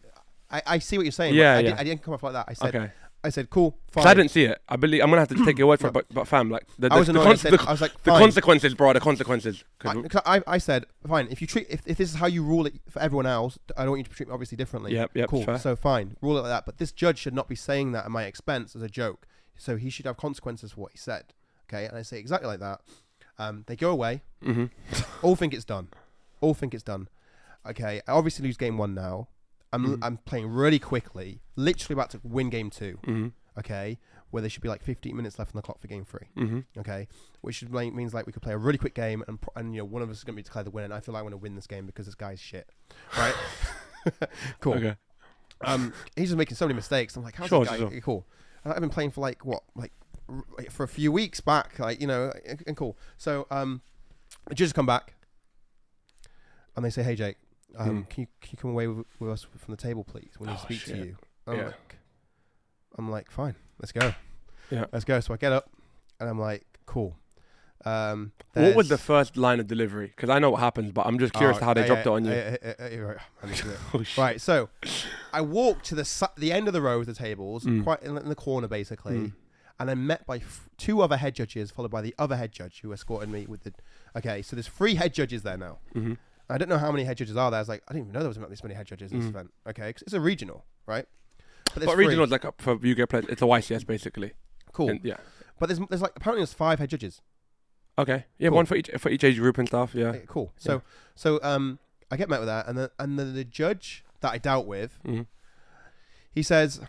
[0.51, 1.33] I, I see what you're saying.
[1.33, 1.61] but Yeah, I, yeah.
[1.71, 2.45] Did, I didn't come off like that.
[2.49, 2.91] I said, Okay.
[3.27, 4.07] I said, cool, fine.
[4.07, 4.59] I didn't see it.
[4.69, 5.93] I believe I'm gonna have to take your word for it.
[5.93, 7.27] But, but fam, like the, the, I was the, annoyed.
[7.27, 8.21] I, said, the, I was like, the fine.
[8.21, 8.93] consequences, bro.
[8.93, 9.63] The consequences.
[9.79, 11.27] 'Cause I, I, said, fine.
[11.29, 13.81] If you treat, if, if this is how you rule it for everyone else, I
[13.81, 14.93] don't want you to treat me obviously differently.
[14.93, 15.43] Yep, yep, cool.
[15.43, 15.59] fair.
[15.59, 16.65] So fine, rule it like that.
[16.65, 19.27] But this judge should not be saying that at my expense as a joke.
[19.57, 21.33] So he should have consequences for what he said.
[21.67, 22.81] Okay, and I say exactly like that.
[23.37, 24.23] Um, they go away.
[24.43, 24.69] Mhm.
[25.21, 25.89] All think it's done.
[26.39, 27.09] All think it's done.
[27.67, 29.27] Okay, I obviously lose game one now.
[29.73, 29.99] I'm Mhm.
[30.01, 32.99] I'm playing really quickly, literally about to win game two.
[33.03, 33.33] Mhm.
[33.57, 33.97] Okay,
[34.29, 36.65] where there should be like 15 minutes left on the clock for game three Mhm.
[36.77, 37.07] okay,
[37.41, 40.01] which means like we could play a really quick game and and you know one
[40.03, 40.85] of us is going to be declared the winner.
[40.85, 42.69] And I feel like I want to win this game because this guy's shit,
[43.17, 43.33] right?
[44.59, 44.73] cool.
[44.75, 44.95] Okay.
[45.61, 47.15] Um, he's just making so many mistakes.
[47.15, 48.27] I'm like, how's Sure, this guy sure, cool?
[48.63, 49.91] And I've been playing for like what, like
[50.69, 52.95] for a few weeks back, like you know, and, and cool.
[53.17, 53.81] So um,
[54.47, 55.15] the judges come back
[56.75, 57.37] and they say, hey Jake,
[57.75, 58.09] um, Mm.
[58.09, 60.31] can you can you come away with, with us from the table, please?
[60.37, 61.17] When we need to Oh, speak to you.
[61.45, 61.65] I'm Yeah.
[61.65, 61.97] like,
[62.97, 64.13] I'm like, fine, let's go.
[64.71, 64.85] Yeah.
[64.91, 65.19] let's go.
[65.19, 65.69] So I get up
[66.19, 67.15] and I'm like, cool.
[67.85, 70.07] Um, What was the first line of delivery?
[70.07, 72.11] Because I know what happens, but I'm just curious Oh, to how they dropped yeah,
[72.11, 72.25] it on
[72.95, 73.05] you.
[73.05, 73.77] right, I need to do it.
[73.93, 74.03] Oh.
[74.21, 74.69] Right, so
[75.31, 77.83] I walked to the si- the end of the row of the tables, Mm.
[77.83, 79.33] quite in, in the corner basically, Mm.
[79.79, 82.81] and I'm met by f- two other head judges, followed by the other head judge
[82.81, 83.73] who escorted me with the.
[84.17, 85.77] Okay, so there's three head judges there now.
[85.95, 86.17] Mhm.
[86.49, 87.57] I don't know how many head judges are there.
[87.57, 89.19] I was like, I didn't even know there was about this many head judges in
[89.19, 89.31] this Mm.
[89.31, 89.53] event.
[89.67, 91.05] Okay, 'cause it's a regional, right?
[91.75, 92.05] there's But three.
[92.05, 93.25] regional is like up for UK players.
[93.27, 94.33] It's a YCS basically.
[94.71, 94.89] cool.
[94.89, 95.17] And- yeah.
[95.59, 97.21] but there's there's like apparently there's five head judges.
[97.99, 98.25] Okay.
[98.37, 98.55] Yeah, Cool.
[98.57, 99.93] one for each for each age group and stuff.
[99.95, 100.09] Yeah.
[100.09, 100.53] Okay, cool.
[100.57, 100.81] So
[101.15, 101.79] so um
[102.11, 104.97] I get met with that, and the and the, the judge that I dealt with,
[105.03, 105.25] Mhm.
[106.31, 106.79] he says,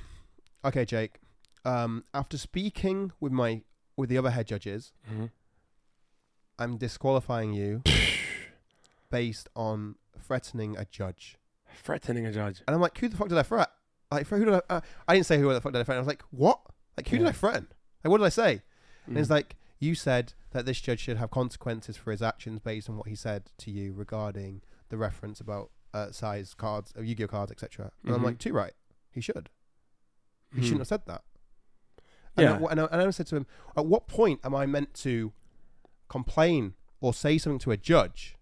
[0.65, 1.19] "Okay, Jake,
[1.65, 3.63] um, after speaking with my
[3.97, 5.31] with the other head judges, Mhm.
[6.59, 7.83] I'm disqualifying you
[9.11, 11.37] based on threatening a judge."
[11.83, 12.63] Threatening a judge.
[12.67, 13.71] And I'm like, "Who the fuck did I threat?
[14.11, 14.63] Like, who did I?
[14.71, 15.99] Uh, I didn't say who the fuck did I threaten.
[15.99, 16.61] I was like, what?
[16.97, 17.69] Like, who did I threaten?
[18.03, 18.63] Like, what did I say?"
[19.07, 19.33] And it's Mhm.
[19.33, 23.07] like, you said that this judge should have consequences for his actions based on what
[23.09, 27.91] he said to you regarding the reference about uh, size cards, uh, Yu-Gi-Oh cards, etc.
[28.05, 28.25] And I'm Mhm.
[28.25, 28.75] like, too right.
[29.11, 29.49] He should.
[30.55, 30.63] He Mhm.
[30.65, 31.25] shouldn't have said that.
[32.37, 32.67] And, Yeah.
[32.67, 33.47] I, and, I, and I said to him,
[33.77, 35.33] at what point am I meant to
[36.09, 38.37] complain or say something to a judge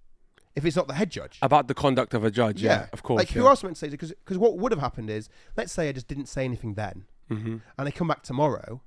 [0.56, 1.38] if it's not the head judge?
[1.42, 2.62] About the conduct of a judge.
[2.62, 2.70] Yeah.
[2.80, 2.86] Yeah.
[2.92, 3.18] Of course.
[3.20, 3.48] like, who yeah.
[3.50, 3.88] else am meant to say?
[3.90, 7.04] Because because what would have happened is, let's say I just didn't say anything then,
[7.30, 7.60] Mhm.
[7.78, 8.82] and I come back tomorrow,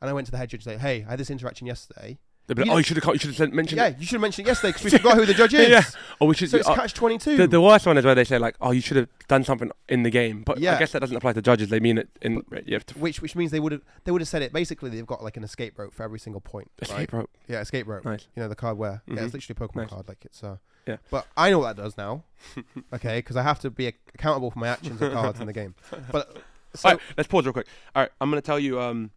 [0.00, 2.18] and I went to the head judge and say, hey, I had this interaction yesterday.
[2.46, 3.14] They'd be like, You oh, you should have.
[3.14, 3.78] You should have mentioned.
[3.78, 3.98] Yeah, it.
[3.98, 5.68] you should have mentioned it yesterday because we forgot who the judge is.
[5.68, 5.82] Yeah.
[6.20, 6.50] Or we should.
[6.50, 7.36] So it's oh, catch twenty two.
[7.38, 9.70] the, the worst one is where they say like, oh, you should have done something
[9.88, 10.42] in the game.
[10.42, 10.76] But yeah.
[10.76, 11.68] I guess that doesn't apply to judges.
[11.70, 12.42] They mean it in.
[12.66, 14.90] You have to which which means they would have they would have said it basically
[14.90, 16.70] they've got like an escape rope for every single point.
[16.82, 17.20] escape right?
[17.20, 17.30] rope.
[17.48, 18.04] Yeah, escape rope.
[18.04, 18.26] Nice.
[18.36, 19.24] You know the card where yeah, Mhm.
[19.24, 19.90] it's literally a Pokemon Nice.
[19.90, 20.08] card.
[20.08, 20.96] Like it's uh Yeah.
[21.10, 22.24] But I know what that does now.
[22.92, 25.74] okay, because I have to be accountable for my actions and cards in the game.
[26.12, 26.36] But
[26.74, 27.68] so All right, let's pause real quick.
[27.94, 28.80] All right, I'm gonna tell you.
[28.80, 29.12] Um,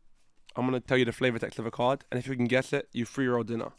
[0.58, 2.74] I'm gonna tell you the flavor text of a card, and if you can guess
[2.74, 3.72] it, you free roll dinner.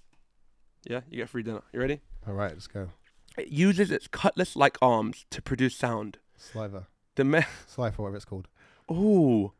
[0.88, 1.62] Yeah, you get free dinner.
[1.72, 2.00] You ready?
[2.26, 2.88] all right, let's go.
[3.36, 6.18] It uses its cutlass-like arms to produce sound.
[6.36, 8.48] Sliver, The me- Slifer, whatever it's called.
[8.90, 9.52] Ooh,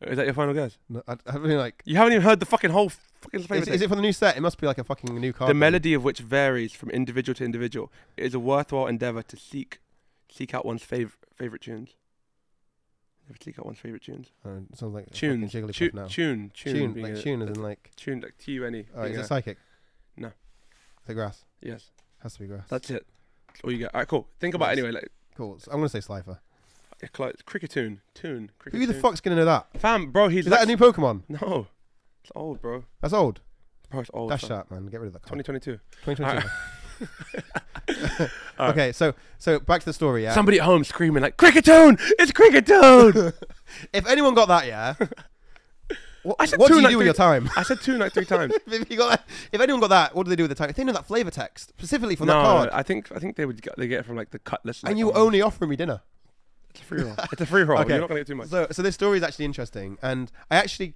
[0.00, 0.78] is that your final guess?
[0.88, 1.82] No, I, I mean like.
[1.84, 3.74] You haven't even heard the fucking whole fucking flavor Is, text.
[3.76, 4.36] is it for the new set?
[4.36, 5.48] It must be like a fucking new card.
[5.50, 7.92] the melody of which varies from individual to individual.
[8.16, 9.78] It is a worthwhile endeavor to seek
[10.30, 11.90] seek out one's fav- favorite tunes.
[13.28, 14.28] Never out one's favorite tunes.
[14.44, 15.52] Oh, it sounds like a Tunes.
[15.52, 15.74] fucking Jigglypuff
[16.10, 17.90] Tune, tune, tune, Tune, like a- tune, as in like.
[17.96, 18.86] tune, like T U N E.
[18.94, 19.58] Oh, is it psychic?
[20.16, 20.28] No.
[20.28, 21.44] Is it grass?
[21.60, 21.90] Yes,
[22.22, 22.66] Has to be grass.
[22.68, 23.06] that's it.
[23.64, 23.94] All you get.
[23.94, 24.28] All right, cool.
[24.40, 24.90] Think about it anyway.
[24.92, 25.58] Like, cool.
[25.58, 26.40] So I'm gonna say Slifer.
[27.02, 27.36] yeah, close.
[27.46, 29.02] Kricketune, tune, cricket Who the tune.
[29.02, 29.68] fuck's gonna know that?
[29.80, 31.22] Fam, bro, he's Is like, that a new Pokemon?
[31.28, 31.68] No,
[32.22, 32.84] it's old, bro.
[33.00, 33.40] That's old.
[33.90, 34.30] Bro, it's old.
[34.30, 34.48] Dash fam.
[34.50, 34.86] that, man.
[34.86, 35.22] Get rid of that.
[35.22, 35.44] Card.
[35.44, 35.78] 2022.
[36.04, 36.48] 2022.
[38.02, 38.30] Alright.
[38.60, 40.22] Okay, so so back to the story.
[40.24, 40.34] Yeah.
[40.34, 41.98] Somebody at home screaming like Kricketune.
[42.18, 43.32] It's Kricketune.
[43.92, 44.94] if anyone got that, yeah.
[46.22, 47.50] What, I said what do two you like do with three- your time?
[47.56, 48.54] I said two like three times.
[48.68, 50.70] if, you got that, if anyone got that, what do they do with the time?
[50.70, 53.34] If they know that flavor text specifically from no, that card, I think I think
[53.34, 54.82] they would get, they get it from like the cutlass.
[54.84, 55.18] and like, you arms.
[55.18, 56.00] only offering me dinner.
[56.70, 57.14] It's a free roll.
[57.32, 57.80] it's a free roll.
[57.80, 57.90] Okay.
[57.90, 58.48] You're not gonna get too much.
[58.48, 60.94] So, so this story is actually interesting, and I actually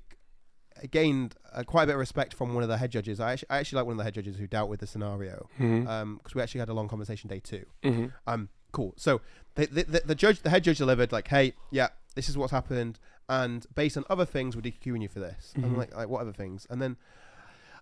[0.91, 3.19] gained uh, quite a bit of respect from one of the head judges.
[3.21, 5.49] I actually, I actually like one of the head judges who dealt with the scenario
[5.59, 7.65] because we actually had a long conversation day two.
[7.83, 8.13] Mhm.
[8.27, 8.93] Um, cool.
[8.97, 9.21] So
[9.55, 12.53] the, the, the, the judge, the head judge delivered like, "Hey, yeah, this is what's
[12.53, 12.99] happened,
[13.29, 15.79] and based on other things, we're DQing you for this." And I'm Mhm.
[15.79, 16.67] like, like, what other things?
[16.69, 16.97] And then,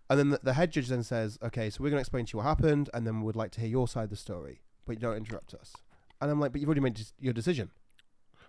[0.08, 2.32] and then the, the head judge then says, "Okay, so we're going to explain to
[2.34, 4.92] you what happened, and then we'd like to hear your side of the story, but
[4.92, 5.72] you don't interrupt us."
[6.20, 7.70] And I'm like, "But you've already made your decision."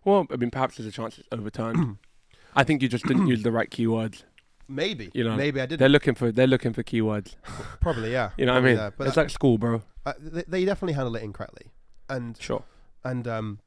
[0.04, 1.98] Well, I mean, perhaps there's a chance it's overturned.
[2.56, 4.24] I think you just didn't use the right keywords.
[4.68, 5.80] Maybe, You know, maybe I did.
[5.80, 7.36] They're looking for they're looking for keywords.
[7.82, 8.32] Probably, yeah.
[8.38, 8.76] You know what I mean?
[8.98, 9.82] But it's that- like school, bro.
[10.06, 11.72] uh, they, they definitely handled it incorrectly,
[12.10, 12.64] and Sure.
[13.04, 13.60] and um,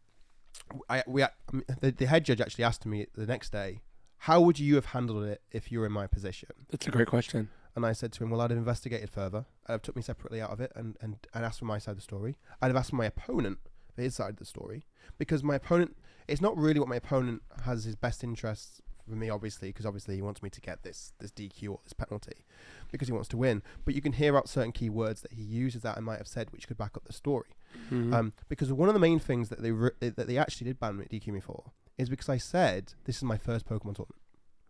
[0.88, 3.80] I we I mean, the, the head judge actually asked me the next day,
[4.18, 7.09] "How would you have handled it if you were in my position?" That's a great
[7.09, 7.49] question.
[7.76, 9.44] And I said to him, "Well, I'd have investigated further.
[9.66, 11.92] I'd have took me separately out of it and and and asked for my side
[11.92, 12.36] of the story.
[12.61, 13.59] I'd have asked my opponent
[13.94, 14.84] for his side of the story
[15.18, 15.96] because my opponent.
[16.26, 20.16] It's not really what my opponent has his best interests for me, obviously, because obviously
[20.16, 22.44] he wants me to get this this DQ or this penalty
[22.90, 23.62] because he wants to win.
[23.84, 26.28] But you can hear out certain key words that he uses that I might have
[26.28, 27.48] said, which could back up the story.
[27.90, 28.14] Mhm.
[28.14, 30.96] Um, because one of the main things that they re- that they actually did ban
[30.96, 34.22] me, DQ me for is because I said this is my first Pokemon tournament,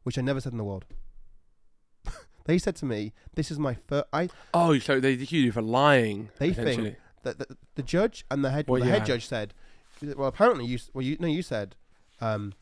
[0.03, 0.87] which I never said in the world.
[2.47, 5.63] they said to me, "This is my first." I oh, so they DQ'd you for
[5.63, 6.31] lying.
[6.39, 9.53] They think- that the, the, judge and the head Well, the head judge said,
[10.01, 11.75] "Well, apparently you well you no you said,
[12.21, 12.55] um,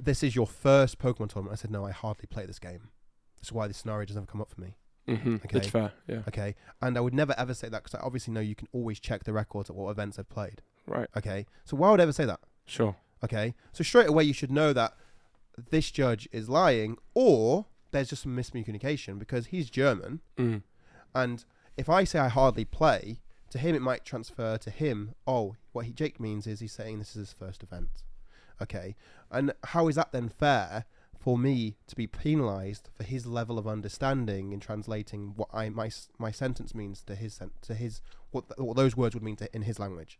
[0.00, 2.90] this is your first Pokemon tournament." I said, "No, I hardly play this game.
[3.36, 4.76] That's why this scenario doesn't come up for me."
[5.08, 5.44] Mhm.
[5.44, 5.58] Okay.
[5.58, 5.92] It's fair.
[6.06, 6.22] Yeah.
[6.28, 9.00] Okay, and I would never ever say that because I obviously know you can always
[9.00, 10.62] check the records at what events I've played.
[10.86, 11.08] Right.
[11.16, 12.40] Okay, so why would I ever say that?
[12.66, 12.94] Sure.
[13.24, 14.96] Okay, so straight away you should know that
[15.70, 20.62] this judge is lying, or there's just some miscommunication because he's German, Mm.
[21.14, 21.44] and
[21.76, 23.20] if I say I hardly play,
[23.50, 25.14] to him it might transfer to him.
[25.26, 28.02] Oh, what he Jake means is he's saying this is his first event.
[28.62, 28.94] Okay,
[29.30, 30.84] and how is that then fair
[31.18, 35.90] for me to be penalised for his level of understanding in translating what I my
[36.18, 38.00] my sentence means to his sen- to his
[38.30, 40.18] what, th- what those words would mean to in his language?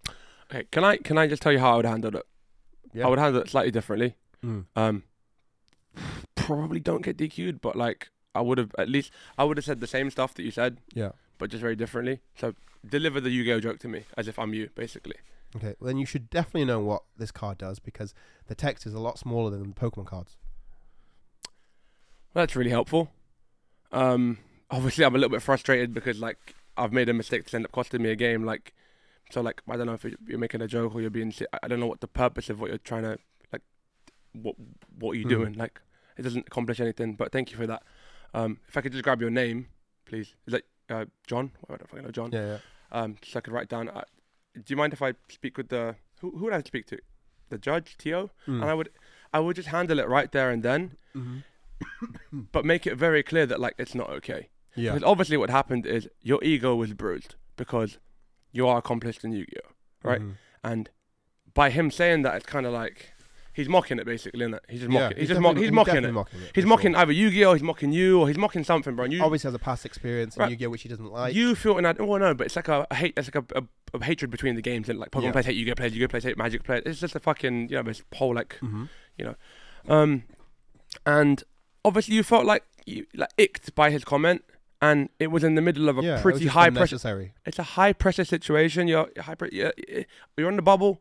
[0.51, 2.27] Okay, can I can I just tell you how I would handle it?
[2.93, 3.07] Yeah.
[3.07, 4.17] I would handle it slightly differently.
[4.45, 4.67] Mm.
[4.77, 5.03] Um,
[6.35, 9.81] probably don't get DQ'd, but like I would have at least I would have said
[9.81, 11.13] the same stuff that you said, Yeah.
[11.39, 12.21] but just very differently.
[12.37, 12.55] So
[12.89, 15.15] deliver the Yu-Gi-Oh joke to me as if I'm you, basically.
[15.57, 15.75] Okay.
[15.79, 18.15] Well, then you should definitely know what this card does because
[18.47, 20.37] the text is a lot smaller than the Pokemon cards.
[22.35, 23.11] Well, that's really helpful.
[23.91, 24.39] Um,
[24.71, 27.73] obviously, I'm a little bit frustrated because like I've made a mistake to end up
[27.73, 28.45] costing me a game.
[28.45, 28.73] Like,
[29.31, 31.33] so like I don't know if you're- making a joke or you're being.
[31.63, 33.19] I don't know what the purpose of what you're trying to
[33.53, 33.63] like.
[34.33, 34.57] What
[34.99, 35.31] what are you Mhm.
[35.31, 35.53] doing?
[35.55, 35.81] Like,
[36.17, 37.15] it doesn't accomplish anything.
[37.17, 37.83] But thank you for that.
[38.33, 39.69] Um, if I could just grab your name,
[40.07, 40.35] please.
[40.47, 41.53] Is that uh, John?
[41.69, 42.31] I don't fucking know John.
[42.33, 42.47] Yeah.
[42.47, 42.59] Yeah.
[42.93, 43.91] Um, so I could write down.
[43.91, 44.05] Uh,
[44.55, 46.31] do you mind if I speak with the who?
[46.33, 46.99] Who would I speak to?
[47.51, 48.63] The judge, TO, Mm.
[48.63, 48.89] and I would,
[49.33, 51.39] I would just handle it right there and then, Mm-hmm.
[52.53, 54.49] but make it very clear that like it's not okay.
[54.75, 54.93] Yeah.
[54.93, 57.99] Because obviously, what happened is your ego was bruised because
[58.53, 59.71] you are accomplished in Yu-Gi-Oh,
[60.03, 60.21] right?
[60.21, 60.35] Mhm.
[60.65, 60.91] and
[61.55, 63.12] by him saying that, it's kind of like
[63.55, 64.63] he's mocking it, basically, isn't it?
[64.69, 65.19] He's just Yeah, mocking.
[65.19, 66.13] He's, just mo- definitely- he's mocking it.
[66.13, 66.51] mocking it.
[66.55, 69.05] He's mocking either Yu-Gi-Oh, he's mocking you, or he's mocking something, bro.
[69.05, 70.51] And you, Obviously has a past experience in Right.
[70.51, 71.35] Yu-Gi-Oh, which he doesn't like.
[71.35, 72.01] you feel in that.
[72.01, 73.15] Well, no, but it's like a, a hate.
[73.17, 75.33] It's like a, a, a hatred between the games, and like Pokemon Yeah.
[75.33, 76.83] players hate Yu-Gi-Oh players, Yu-Gi-Oh players hate Magic players.
[76.87, 78.89] It's just a fucking you know this whole like Mhm.
[79.19, 79.35] You know,
[79.89, 80.23] um,
[81.07, 81.43] and
[81.85, 84.45] obviously you felt like you like icked by his comment,
[84.81, 87.31] and it was in the middle of a Yeah, pretty high pressure.
[87.47, 88.89] It's a high pressure situation.
[88.89, 89.35] You're you're high.
[89.35, 89.73] Pre- you're,
[90.37, 91.01] you're on the bubble.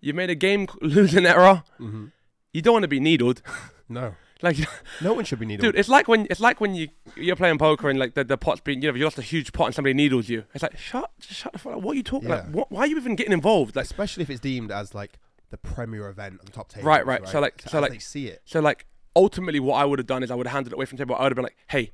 [0.00, 1.62] You made a game losing error.
[1.80, 2.06] Mm-hmm.
[2.52, 3.42] You don't want to be needled.
[3.88, 4.56] No, like,
[5.00, 5.72] no one should be needled.
[5.72, 8.36] dude, it's like when it's like when you you're playing poker and like the, the
[8.36, 10.42] pot's being you know you lost a huge pot and somebody needles you.
[10.54, 11.82] It's like shut shut the fuck up.
[11.82, 12.28] What are you talking?
[12.28, 12.50] Like, Yeah.
[12.50, 13.76] what, why are you even getting involved?
[13.76, 15.20] Like, especially if it's deemed as like
[15.50, 16.84] the premier event on the top table.
[16.84, 17.28] Right, right.
[17.28, 18.42] So, like- so, as like- they see it.
[18.44, 20.86] so like ultimately what I would have done is I would have handed it away
[20.86, 21.14] from the table.
[21.14, 21.92] I would have been like, hey,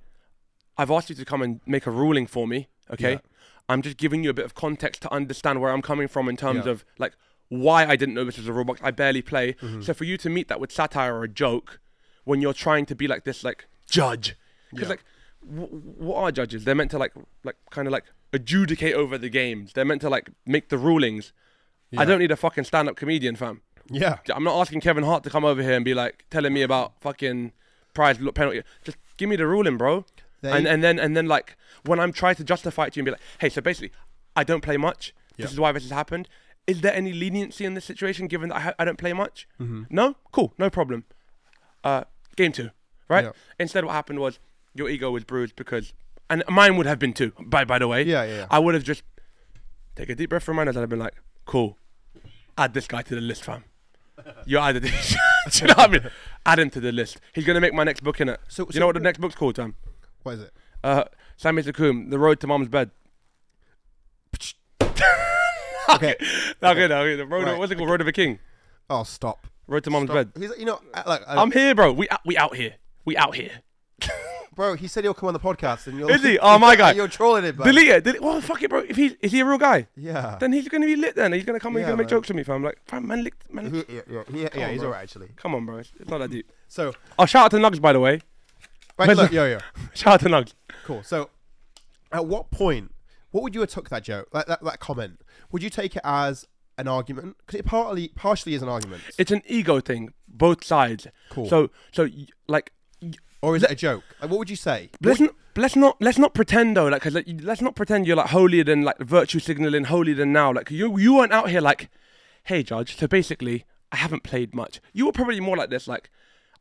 [0.79, 2.69] I've asked you to come and make a ruling for me.
[2.91, 3.19] Okay, Yeah.
[3.69, 6.39] I'm just giving you a bit of context to understand where I'm coming from in
[6.39, 6.73] terms Yeah.
[6.73, 7.13] of like
[7.53, 8.81] why I didn't know this was a box.
[8.83, 9.53] I barely play.
[9.55, 9.83] Mm-hmm.
[9.83, 11.81] So for you to meet that with satire or a joke
[12.25, 14.37] when you're trying to be like this like judge,
[14.71, 14.91] because Yeah.
[14.95, 15.05] like
[15.47, 15.69] w-
[16.07, 16.65] what are judges?
[16.65, 17.13] They're meant to like
[17.45, 19.73] like kind of like adjudicate over the games.
[19.75, 21.33] They're meant to like make the rulings.
[21.99, 23.61] I don't need a fucking stand-up comedian, fam.
[23.91, 26.63] Yeah, I'm not asking Kevin Hart to come over here and be like telling me
[26.63, 27.53] about fucking
[27.93, 28.63] prize look, penalty.
[28.83, 30.07] Just give me the ruling, bro.
[30.41, 33.01] they, and and then and then like when I'm trying to justify it to you
[33.03, 33.93] and be like, hey, so basically,
[34.35, 35.13] I don't play much.
[35.37, 35.45] Yeah.
[35.45, 36.29] This is why this has happened.
[36.67, 39.49] Is there any leniency in this situation given that I, ha- I don't play much?
[39.61, 39.87] Mhm.
[39.91, 41.05] No, cool, no problem.
[41.83, 42.05] Uh,
[42.37, 42.71] game two,
[43.09, 43.25] right?
[43.25, 43.33] Yeah.
[43.59, 44.39] Instead, what happened was
[44.75, 45.93] your ego was bruised because,
[46.31, 47.33] and mine would have been too.
[47.41, 48.47] By by the way, yeah, yeah, yeah.
[48.51, 49.03] I would have just
[49.97, 51.15] take a deep breath from my nose and I've been like,
[51.47, 51.77] cool,
[52.57, 53.65] add this guy to the list, fam.
[54.47, 55.17] You added this.
[55.51, 56.11] Do you know what I mean?
[56.47, 57.19] Add him to the list.
[57.33, 58.39] He's gonna make my next book in it.
[58.47, 59.75] So, Do you know what the next book's called, Sam?
[60.23, 60.53] What is it?
[60.85, 61.05] Uh,
[61.37, 62.91] Sami Sakum, The Road to Mom's Bed.
[65.89, 66.15] Okay.
[66.63, 67.45] Okay, no, okay, the road.
[67.45, 67.91] Right, What's it called?
[67.91, 68.39] Road of a King.
[68.89, 69.47] Oh, stop.
[69.67, 70.33] Road to Mom's Stop.
[70.35, 70.43] Bed.
[70.43, 71.93] He's, you know, uh, like, uh, I'm here, bro.
[71.93, 72.75] We out, we out here.
[73.05, 73.51] We out here.
[74.55, 74.75] bro.
[74.75, 76.11] He said he'll come on the podcast, and you're.
[76.11, 76.39] Is he?
[76.43, 76.95] Oh, my God.
[76.97, 78.05] You're trolling it, but Delete it.
[78.05, 78.23] Delete.
[78.23, 78.81] Well, fuck it, bro.
[78.81, 79.89] If he's is he a real guy?
[79.97, 80.37] Yeah.
[80.39, 81.17] Then he's gonna be lit.
[81.17, 81.75] Then he's gonna come.
[81.75, 82.11] and he's Yeah, gonna make man.
[82.11, 82.63] jokes with me, fam.
[82.63, 83.73] Like, fam, man, licked, man.
[83.73, 84.89] He, yeah, yeah, yeah, yeah, on, he's bro.
[84.89, 85.29] alright actually.
[85.37, 85.79] Come on, bro.
[85.79, 86.51] It's, it's not that deep.
[86.69, 88.21] So, Oh, shout out to Nugs, by the way.
[88.99, 89.59] right, Where's look, the- yo, yo,
[89.95, 90.55] Shout out to Nugs.
[90.85, 91.03] cool.
[91.03, 91.31] So,
[92.13, 92.93] at what point,
[93.31, 95.21] what would you have took that joke, that, that, that comment?
[95.53, 96.47] Would you take it as
[96.79, 97.37] an argument?
[97.39, 99.03] Because it partly, partially is an argument.
[99.19, 101.07] It's an ego thing, both sides.
[101.31, 101.49] cool.
[101.49, 102.09] So, so
[102.49, 102.73] like,
[103.43, 104.05] or is it a joke?
[104.21, 104.91] Like, what would you say?
[105.03, 108.17] let's not, let's not let's not pretend though, like, cause like, let's not pretend you're
[108.17, 110.53] like holier than like virtue signaling holier than now.
[110.53, 111.91] Like, you you weren't out here like,
[112.45, 112.97] hey, judge.
[112.97, 114.81] So basically, I haven't played much.
[114.93, 116.09] You were probably more like this, like,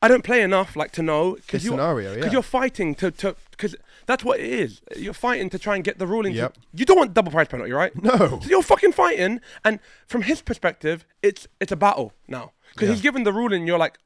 [0.01, 2.31] I don't play enough, like to know, This because you scenario, because yeah.
[2.33, 3.75] you're fighting to to because
[4.11, 4.81] that's what it is.
[4.95, 6.33] You're fighting to try and get the ruling.
[6.33, 6.57] Yep.
[6.73, 7.91] you don't want double prize penalty, right?
[8.03, 8.17] No.
[8.43, 12.93] So you're fucking fighting, and from his perspective, it's it's a battle now because Yeah.
[12.95, 13.65] he's given the ruling.
[13.67, 13.97] You're like,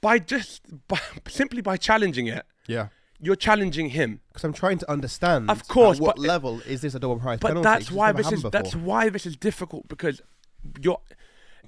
[0.00, 0.98] by just by,
[1.28, 2.88] simply by challenging it, Yeah.
[3.20, 4.20] you're challenging him.
[4.28, 5.50] Because I'm trying to understand.
[5.50, 7.64] Of course, at what but- level is this a double prize But penalty?
[7.64, 10.20] that's 'Cause it's why this is that's why this is difficult because
[10.80, 11.00] you're,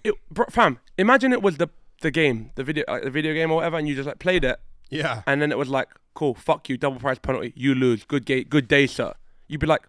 [0.03, 0.79] it, bro, fam.
[0.99, 1.69] Imagine it was the
[2.01, 4.45] the game, the video, like the video game or whatever, and you just like played
[4.45, 4.59] it,
[4.91, 5.23] Yeah.
[5.27, 8.45] and then it was like, cool, fuck you, double prize penalty, you lose, good game,
[8.49, 9.15] good day, sir.
[9.49, 9.83] You'd be like,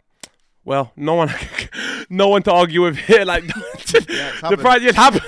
[0.63, 1.29] well, no one,
[2.09, 3.43] no one to argue with here, like
[3.75, 5.23] it's the price just happened.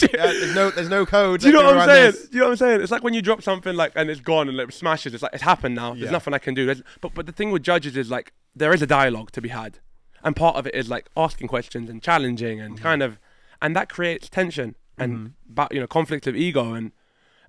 [0.00, 1.40] Yeah, there's no, there's no code.
[1.40, 2.12] Do you know what I'm saying?
[2.12, 2.28] this.
[2.28, 2.80] Do you know what I'm saying?
[2.82, 5.12] It's like when you drop something like and it's gone and it smashes.
[5.12, 5.92] It's like it's happened now.
[5.94, 6.00] Yeah.
[6.02, 6.66] There's nothing I can do.
[6.66, 9.48] There's, but but the thing with judges is like there is a dialogue to be
[9.48, 9.80] had,
[10.22, 12.82] and part of it is like asking questions and challenging and Mhm.
[12.82, 13.18] kind of,
[13.60, 15.32] and that creates tension and Mhm.
[15.48, 16.92] ba- you know conflict of ego and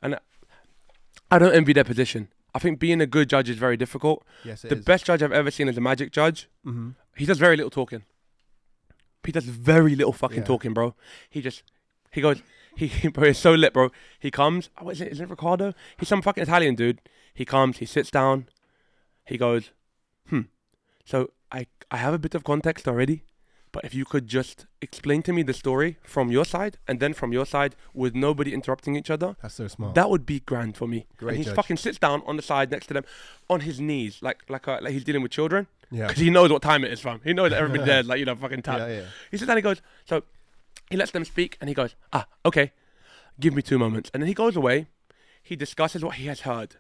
[0.01, 0.17] and
[1.31, 2.29] I don't envy their position.
[2.55, 4.25] I think being a good judge is very difficult.
[4.43, 4.83] Yes, it the is.
[4.85, 6.49] best judge I've ever seen is a magic judge.
[6.65, 6.95] Mhm.
[7.15, 8.03] He does very little talking.
[9.23, 10.45] He does very little fucking Yeah.
[10.45, 10.95] talking, bro.
[11.29, 11.63] He just
[12.11, 12.41] he goes
[12.75, 13.91] he bro, he's so lit, bro.
[14.19, 14.69] He comes.
[14.79, 15.73] Oh, is it is it Riccardo?
[15.99, 17.01] He's some fucking Italian dude.
[17.33, 17.77] He comes.
[17.77, 18.47] He sits down.
[19.25, 19.71] He goes,
[20.29, 20.41] hmm.
[21.05, 23.23] So I I have a bit of context already,
[23.71, 27.13] but if you could just explain to me the story from your side and then
[27.13, 29.93] from your side with nobody interrupting each other, That's so smart.
[29.95, 31.05] that would be grand for me.
[31.17, 33.03] Great and he fucking sits down on the side next to them,
[33.49, 36.07] on his knees, like like uh, like he's dealing with children, yeah.
[36.07, 37.21] because he knows what time it is, fam.
[37.23, 38.79] He knows that everybody there's like you know fucking time.
[38.79, 39.05] yeah, yeah.
[39.31, 40.23] He sits down, he goes, so
[40.89, 42.71] he lets them speak, and he goes, ah, okay,
[43.39, 44.87] give me two moments, and then he goes away.
[45.43, 46.75] He discusses what he has heard,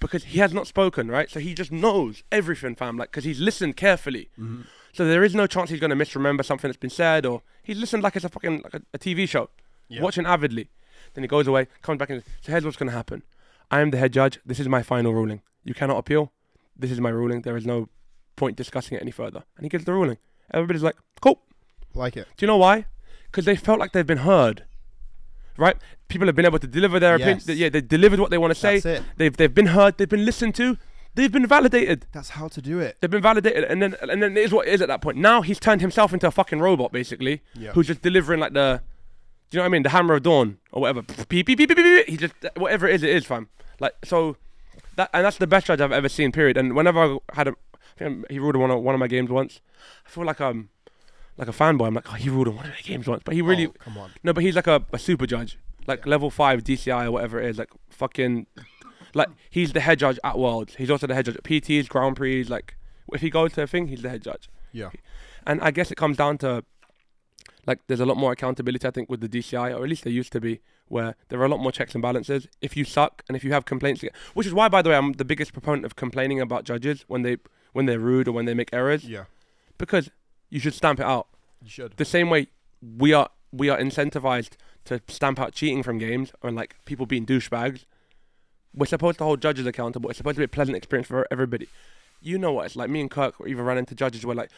[0.00, 1.30] because he has not spoken, right?
[1.30, 4.30] So he just knows everything, fam, like because he's listened carefully.
[4.38, 4.64] Mhm.
[4.94, 8.02] So there is no chance he's gonna misremember something that's been said, or he's listened
[8.02, 9.50] like it's a fucking like a, a TV show,
[9.88, 10.02] Yeah.
[10.02, 10.70] watching avidly.
[11.14, 13.22] Then he goes away, comes back, and says, so here's what's gonna happen.
[13.70, 14.38] I am the head judge.
[14.46, 15.42] This is my final ruling.
[15.64, 16.32] You cannot appeal.
[16.76, 17.42] This is my ruling.
[17.42, 17.88] There is no
[18.36, 19.42] point discussing it any further.
[19.56, 20.18] And he gives the ruling.
[20.52, 21.40] Everybody's like, cool.
[21.94, 22.26] Like it.
[22.36, 22.86] Do you know why?
[23.30, 24.64] Because they felt like they've been heard,
[25.56, 25.76] right?
[26.08, 27.42] People have been able to deliver their Yes.
[27.44, 27.58] opinion.
[27.62, 28.78] Yeah, they delivered what they want to say.
[28.80, 29.06] That's it.
[29.16, 29.98] They've they've been heard.
[29.98, 30.76] They've been listened to.
[31.16, 32.06] They've been validated.
[32.12, 32.96] That's how to do it.
[33.00, 35.16] They've been validated, and then and then it is what it is at that point.
[35.18, 37.72] Now he's turned himself into a fucking robot, basically, Yeah.
[37.72, 38.82] who's just delivering like the,
[39.50, 39.82] do you know what I mean?
[39.84, 41.02] The hammer of dawn or whatever.
[41.28, 41.76] Beep beep beep beep beep.
[41.76, 42.08] beep.
[42.08, 43.48] He just whatever it is, it is, fam.
[43.78, 44.36] Like so,
[44.96, 46.32] that and that's the best judge I've ever seen.
[46.32, 46.56] Period.
[46.56, 49.30] And whenever I had a, I think he ruled one of one of my games
[49.30, 49.60] once.
[50.06, 50.70] I feel like um,
[51.38, 51.86] like a fanboy.
[51.86, 53.98] I'm like, oh, he ruled one of my games once, but he really Oh, come
[53.98, 54.10] on.
[54.24, 57.46] no, but he's like a, a super judge, like level five DCI or whatever it
[57.50, 58.46] is, like fucking,
[59.14, 60.74] like he's the head judge at Worlds.
[60.76, 62.44] He's also the head judge at PTs, Grand Prix.
[62.44, 62.74] Like
[63.12, 64.48] if he goes to a thing, he's the head judge.
[64.72, 64.90] Yeah.
[65.46, 66.64] And I guess it comes down to,
[67.66, 70.12] like, there's a lot more accountability I think with the DCI, or at least there
[70.12, 72.48] used to be, where there are a lot more checks and balances.
[72.60, 74.02] If you suck and if you have complaints,
[74.34, 77.22] which is why, by the way, I'm the biggest proponent of complaining about judges when
[77.22, 77.36] they
[77.72, 79.24] when they're rude or when they make errors, Yeah.
[79.78, 80.08] because
[80.48, 81.26] you should stamp it out
[81.62, 81.96] You should.
[81.96, 82.46] the same way
[82.80, 84.52] we are we are incentivized
[84.84, 87.84] to stamp out cheating from games or like people being douchebags.
[88.74, 90.10] We're supposed to hold judges accountable.
[90.10, 91.68] It's supposed to be a pleasant experience for everybody.
[92.20, 92.90] You know what it's like.
[92.90, 94.50] Me and Kirk even ran into judges where like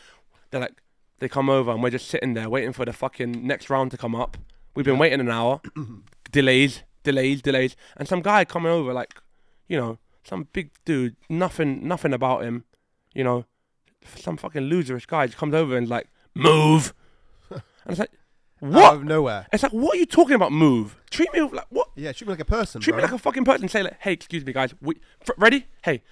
[0.50, 0.80] they're like
[1.18, 3.96] they come over and we're just sitting there waiting for the fucking next round to
[3.96, 4.36] come up.
[4.74, 5.00] We've been Yeah.
[5.00, 5.60] waiting an hour,
[6.30, 9.14] delays, delays, delays, and some guy coming over like,
[9.68, 12.64] you know, some big dude, nothing, nothing about him,
[13.14, 13.44] you know,
[14.16, 16.92] some fucking loserish guy just comes over and like move,
[17.50, 18.10] and it's like,
[18.66, 18.94] Out what?
[18.94, 19.46] of nowhere.
[19.52, 20.52] It's like, what are you talking about?
[20.52, 20.96] Move.
[21.10, 21.88] Treat me like what?
[21.96, 22.98] Yeah, treat me like a person, Treat bro.
[22.98, 23.68] me like a fucking person.
[23.68, 24.74] Say like, hey, excuse me, guys.
[24.80, 25.66] We f- ready?
[25.82, 26.02] Hey,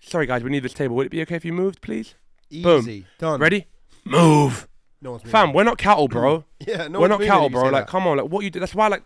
[0.00, 0.42] sorry, guys.
[0.42, 0.96] We need this table.
[0.96, 2.14] Would it be okay if you moved, please?
[2.50, 2.80] boom.
[2.82, 3.06] Easy.
[3.18, 3.40] Done.
[3.40, 3.66] Ready?
[4.04, 4.68] Move.
[5.02, 6.44] No one's Fam, we're not cattle, bro.
[6.66, 7.64] Yeah, no we're not cattle, bro.
[7.64, 7.86] Like, that.
[7.88, 8.16] come on.
[8.18, 8.58] Like, what you do?
[8.60, 9.02] That's why, like,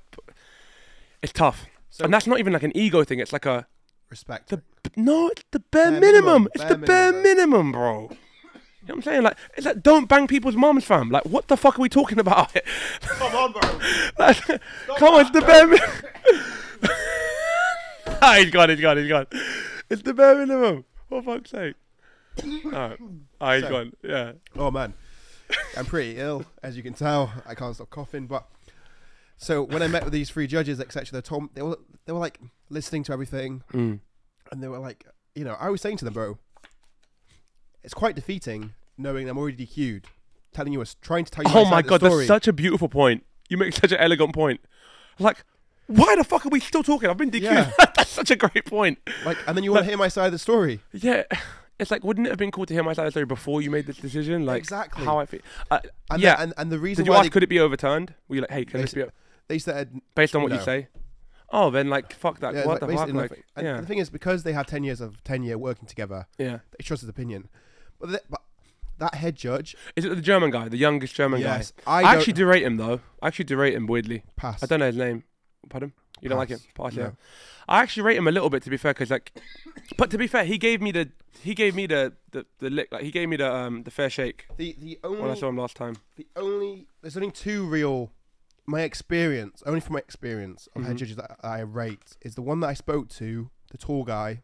[1.23, 1.67] it's tough.
[1.91, 3.19] So- and that's not even like an ego thing.
[3.19, 3.67] It's like a
[4.11, 4.51] respect.
[4.51, 4.63] the
[4.97, 5.29] no.
[5.29, 6.25] It's the bare, Bare minimum.
[6.25, 8.11] minimum, It's bare the bare minimum, minimum, bro.
[8.89, 9.23] You know what I'm saying?
[9.23, 11.11] Like, it's like don't bang people's moms, fam.
[11.11, 12.53] Like, what the fuck are we talking about?
[13.03, 13.61] Come on, bro.
[14.19, 14.39] Like,
[14.99, 15.91] come on, it's the bare minimum.
[18.23, 19.27] ah, he's gone, he's gone, he's gone.
[19.91, 20.85] It's the bare minimum.
[21.09, 21.75] For fuck's sake.
[22.65, 22.99] Alright.
[23.41, 23.93] Ah, he's So- gone.
[24.03, 24.33] Yeah.
[24.57, 24.95] Oh man,
[25.77, 27.33] I'm pretty ill, as you can tell.
[27.47, 28.27] I can't stop coughing.
[28.27, 28.47] But
[29.37, 32.19] so when I met with these three judges, etc., they told they were they were
[32.21, 32.39] like
[32.71, 34.01] listening to everything, Mm.
[34.53, 36.39] and they were like, you know, I was saying to them, bro,
[37.89, 40.05] it's quite defeating knowing I'm already DQ'd,
[40.53, 41.51] telling you, a trying to tell you.
[41.55, 43.25] Oh my god, that's such a beautiful point.
[43.49, 44.61] You make such an elegant point.
[45.19, 45.43] Like,
[45.87, 47.09] why the fuck are we still talking?
[47.09, 47.45] I've been DQ'd.
[47.45, 47.71] Yeah.
[47.97, 48.99] that's such a great point.
[49.25, 50.81] like, and then you want to hear my side of the story.
[50.93, 51.23] Yeah.
[51.79, 53.63] It's like, wouldn't it have been cool to hear my side of the story before
[53.63, 54.45] you made this decision?
[54.45, 55.07] Like, Exactly.
[55.07, 55.41] how I feel.
[55.71, 55.81] Uh,
[56.11, 56.37] And yeah.
[56.37, 58.13] the, and, and the reason Did you why ask, they, could it be overturned?
[58.29, 59.05] Were you like, hey, can They this be
[59.47, 60.89] they said based on what you say?
[61.49, 62.53] Oh, then like, fuck that.
[62.53, 63.15] yeah, what like, the fuck?
[63.15, 63.45] Like.
[63.57, 66.27] And yeah, the thing is, because they have ten years of ten year working together,
[66.37, 66.59] yeah.
[66.77, 67.49] they trust his opinion.
[68.01, 68.43] But, but
[68.99, 71.93] that head judge, Is it the German guy, the youngest German yes, guy?
[71.93, 73.01] I, I, don't actually do rate him though.
[73.23, 74.23] I actually do rate him weirdly.
[74.37, 74.63] pass.
[74.63, 75.25] I don't know his name.
[75.69, 75.93] Pardon?
[76.21, 76.59] You don't like him?
[76.75, 76.93] Pass.
[76.93, 77.03] Pass, No.
[77.03, 77.11] yeah.
[77.69, 79.31] I actually rate him a little bit to be fair, because like,
[79.99, 81.11] but to be fair, he gave me the
[81.43, 84.09] he gave me the the, the lick like he gave me the um the fair
[84.11, 85.97] shake The the only when I only saw him last time.
[86.17, 88.11] the only there's only two real
[88.67, 90.99] my experience only from my experience of head Mhm.
[90.99, 94.43] judges that I rate is the one that I spoke to the tall guy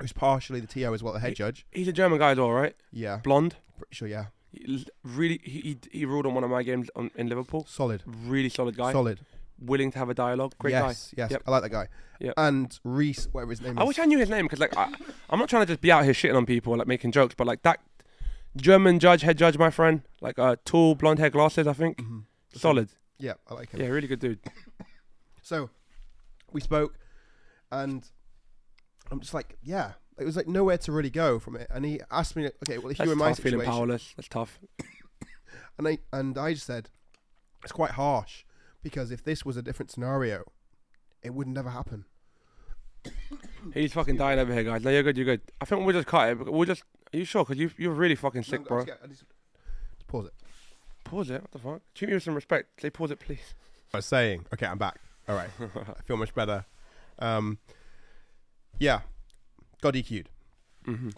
[0.00, 2.38] who's partially the TO as well the head He- judge He's a German guy as
[2.38, 2.74] well, right?
[2.92, 3.56] yeah Blonde.
[3.78, 7.10] pretty sure yeah He really, he, he he ruled on one of my games on,
[7.16, 7.64] in Liverpool.
[7.68, 8.92] solid Really solid guy.
[8.92, 9.20] solid
[9.58, 10.52] willing to have a dialogue.
[10.58, 10.88] Great guy.
[10.88, 11.42] yes, yes, Yep.
[11.46, 11.86] I like that guy.
[12.20, 12.34] Yep.
[12.36, 13.78] And Reese, whatever his name is.
[13.78, 14.92] I wish I knew his name because like I,
[15.30, 17.46] I'm not trying to just be out here shitting on people like making jokes, but
[17.46, 17.78] like that
[18.56, 21.66] German judge, head judge, my friend, like uh, tall, blonde hair, glasses.
[21.66, 22.24] I think Mhm.
[22.54, 22.88] solid.
[23.18, 23.80] Yeah, I like him.
[23.80, 24.40] Yeah, really good dude.
[25.42, 25.70] So
[26.52, 26.98] we spoke,
[27.70, 28.04] and
[29.10, 31.66] I'm just like, yeah, it was like nowhere to really go from it.
[31.70, 34.14] And he asked me, okay, well, if That's you were in my tough, feeling powerless.
[34.16, 34.58] That's tough.
[35.78, 36.90] and I and I just said,
[37.62, 38.44] it's quite harsh
[38.82, 40.44] because if this was a different scenario,
[41.22, 42.04] it would never happen.
[43.74, 44.82] He's fucking dying over here, guys.
[44.84, 45.16] No, you're good.
[45.16, 45.40] You're good.
[45.60, 46.52] I think we'll just cut it.
[46.52, 46.82] We'll just.
[47.12, 47.44] Are you sure?
[47.44, 48.78] Because you you're really fucking sick, No, bro.
[48.78, 49.24] I'll just get- I'll just-
[49.98, 50.32] just pause it.
[51.04, 51.42] Pause it.
[51.42, 51.82] What the fuck?
[51.94, 52.80] Treat me with some respect.
[52.80, 53.54] Say pause it, please.
[53.92, 55.00] I was saying, okay, I'm back.
[55.28, 56.64] All right, I feel much better.
[57.18, 57.58] Um,
[58.78, 59.00] yeah,
[59.82, 60.28] got DQ'd,
[60.84, 61.10] hmm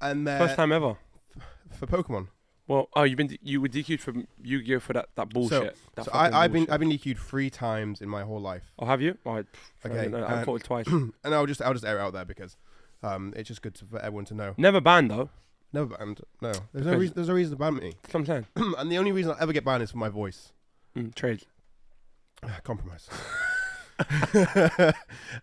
[0.00, 0.96] and then First time ever.
[1.72, 2.28] for Pokemon.
[2.68, 5.76] Well, oh, you've been you were DQ'd from Yu-Gi-Oh for that that bullshit.
[5.94, 6.72] that So fucking I, I've been bullshit.
[6.74, 8.70] I've been DQ'd three times in my whole life.
[8.78, 9.16] Oh, have you?
[9.26, 9.44] Oh, I, I
[9.86, 9.98] Okay.
[10.16, 10.86] I and- thought it twice.
[10.86, 12.56] and I'll just I'll just air it out there because
[13.02, 14.54] um, it's just good to, for everyone to know.
[14.58, 15.30] Never banned though.
[15.72, 16.20] Never banned.
[16.40, 17.14] No, there's no Because- reason.
[17.16, 17.94] There's no reason to ban me.
[18.02, 18.46] That's what I'm saying.
[18.78, 20.52] and the only reason I ever get banned is for my voice.
[20.96, 21.42] Mm, trade.
[22.64, 23.08] Compromise.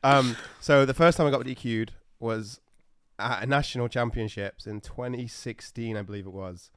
[0.03, 2.59] um, so the first time I got DQ'd was
[3.19, 6.71] at a national championships in 2016, I believe it was,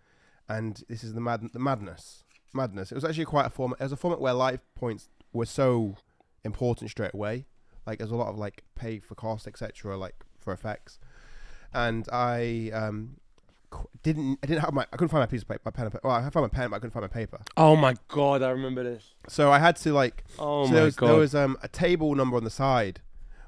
[0.48, 2.24] and this is the mad the madness
[2.54, 2.92] madness.
[2.92, 3.80] It was actually quite a format.
[3.80, 5.96] It was a format where life points were so
[6.44, 7.46] important straight away.
[7.86, 9.96] Like there's a lot of like pay for cost, etc.
[9.96, 10.98] Like for effects,
[11.72, 13.16] and I um
[14.02, 15.86] didn't I didn't have my I couldn't find my piece of paper, my pen.
[15.86, 17.40] and Well, I found my pen, but I couldn't find my paper.
[17.56, 19.14] Oh my god, I remember this.
[19.28, 21.08] So I had to like Oh so my there was, god.
[21.08, 23.00] there was um, a table number on the side,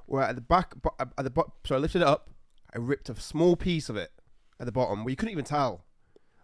[0.06, 2.30] where at the back, at the bo- so I lifted it up,
[2.74, 4.10] I ripped a small piece of it
[4.58, 5.84] at the bottom, where you couldn't even tell,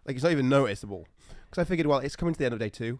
[0.05, 1.07] like it's not even noticeable,
[1.49, 2.99] because I figured, well, it's coming to the end of day two,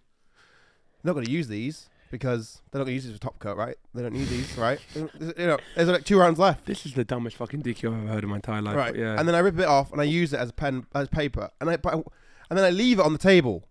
[1.01, 3.39] they're not going to use these because they're not going to use these for top
[3.39, 3.75] cut, right?
[3.93, 4.79] They don't need these, right?
[4.95, 8.13] you know, there's like two rounds left, this is the dumbest fucking DQ I've ever
[8.13, 8.75] heard in my entire life.
[8.75, 8.95] right?
[8.95, 9.15] Yeah.
[9.17, 11.49] And then I rip it off and I use it as a pen as paper,
[11.59, 12.01] and I, but I
[12.49, 13.67] and then I leave it on the table.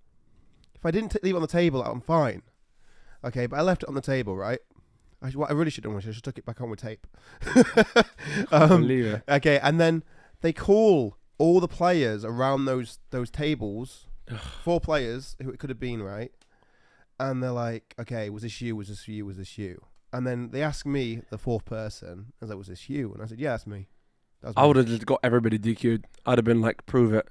[0.75, 2.43] If I didn't t- leave it on the table, I'm fine.
[3.25, 4.61] Okay, but I left it on the table, right?
[5.23, 6.71] I, what I really should have done was I should have took it back on
[6.71, 7.07] with tape.
[8.53, 9.23] um, it.
[9.29, 10.05] okay, and then
[10.43, 14.07] they call all the players around those those tables,
[14.63, 16.33] four players who it could have been, right?
[17.19, 18.77] And they're like, "Okay, was this you?
[18.77, 19.25] Was this you?
[19.27, 22.69] Was this you?" And then they ask me, the fourth person, I was like, "Was
[22.69, 23.89] this you?" And I said, "Yeah, that's me."
[24.57, 26.05] I would have just got everybody DQ'd.
[26.27, 27.27] I'd have been like, prove it.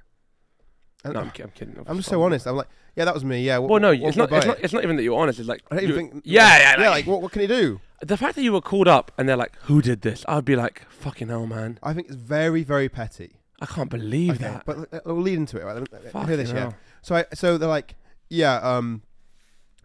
[1.06, 1.82] And No, I'm, ki- I'm kidding.
[1.88, 2.48] I'm just so honest.
[2.48, 3.42] I'm like, yeah, that was me.
[3.44, 3.60] Yeah.
[3.60, 4.32] What, Well, no, what, it's not.
[4.34, 4.60] It's not.
[4.60, 5.40] It's not even that you're honest.
[5.40, 6.22] It's like, I don't even think.
[6.26, 6.90] yeah, yeah, yeah.
[6.90, 7.80] like- Like, what, what can you do?
[8.02, 10.56] the fact that you were called up and they're like, "Who did this?" I'd be
[10.56, 11.80] like, "Fucking hell, man!
[11.84, 13.40] I think it's very, very petty.
[13.62, 15.64] I can't believe Okay, that." but uh, we'll lead into it.
[15.64, 15.76] Right?
[15.76, 16.72] Let me- Fucking Hear this, yeah.
[17.04, 17.96] So, I, so they're like,
[18.30, 19.04] yeah, um,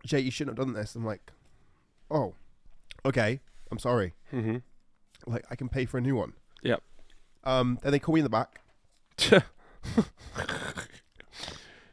[0.04, 0.94] Jay, you shouldn't have done this.
[0.94, 1.32] I'm like,
[2.10, 2.34] oh,
[3.04, 3.40] okay,
[3.70, 4.14] I'm sorry.
[4.32, 4.58] Mm-hmm.
[5.26, 6.32] Like, I can pay for a new one.
[6.62, 6.82] Yep.
[7.44, 8.60] Um, then they call me in the back.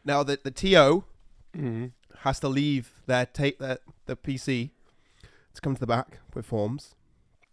[0.08, 1.04] Now the the TO
[1.56, 1.88] mm-hmm.
[2.20, 4.70] has to leave their take their the PC
[5.54, 6.96] to come to the back with forms.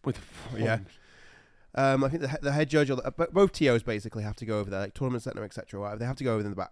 [0.05, 0.21] With
[0.57, 0.79] Yeah.
[1.75, 4.47] Um, I think the, the head judge or the, uh, both TOs basically have to
[4.47, 5.81] go over there, like tournament center, etc.
[5.81, 5.99] Whatever.
[5.99, 6.71] They have to go over in the back,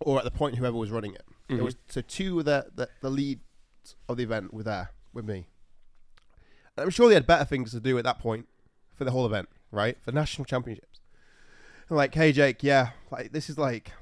[0.00, 1.24] or at the point whoever was running it.
[1.48, 1.64] There Mhm.
[1.64, 3.42] was so two of the, the the leads
[4.08, 5.46] of the event were there with me.
[6.76, 8.48] And I'm sure they had better things to do at that point
[8.94, 9.98] for the whole event, right?
[10.02, 11.00] For national championships.
[11.88, 13.92] And like, hey Jake, yeah, like this is like,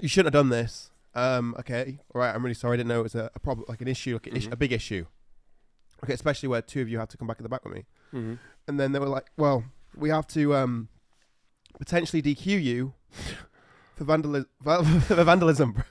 [0.00, 0.90] you shouldn't have done this.
[1.14, 2.74] Um, okay, all right, I'm really sorry.
[2.74, 4.52] I didn't know it was a, a problem, like an issue, like an issue, Mhm.
[4.52, 5.06] a big issue.
[6.04, 7.84] Okay, especially where two of you had to come back in the back with me.
[8.12, 8.38] Mhm.
[8.68, 10.88] And then they were like, well, we have to um,
[11.78, 12.94] potentially DQ you
[13.96, 14.48] for vandalism.
[14.62, 15.82] for vandalism.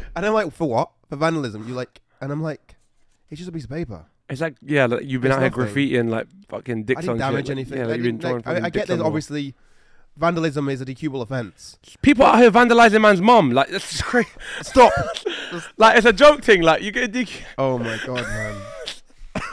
[0.16, 0.90] and I'm like, for what?
[1.08, 1.66] For vandalism?
[1.68, 2.00] You like?
[2.20, 2.76] And I'm like,
[3.30, 4.04] it's just a piece of paper.
[4.28, 5.74] It's like yeah, like you've been It's out here nothing.
[5.90, 7.56] graffitiing like fucking dicks I didn't on damage shit.
[7.56, 7.78] like- anything.
[7.78, 8.98] Yeah, I, like, you've been didn't, drawing like, I, fucking I get dicks there's on
[8.98, 9.08] the wall.
[9.10, 9.54] obviously
[10.16, 11.78] vandalism is a DQable offence.
[12.02, 13.50] people out here vandalizing man's mum.
[13.52, 14.28] Like that's just crazy.
[14.62, 14.92] Stop.
[15.76, 16.62] Like it's a joke thing.
[16.62, 17.42] Like you get a DQ.
[17.58, 18.22] oh my god,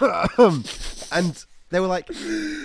[0.02, 0.64] man.
[1.12, 2.10] and they were like,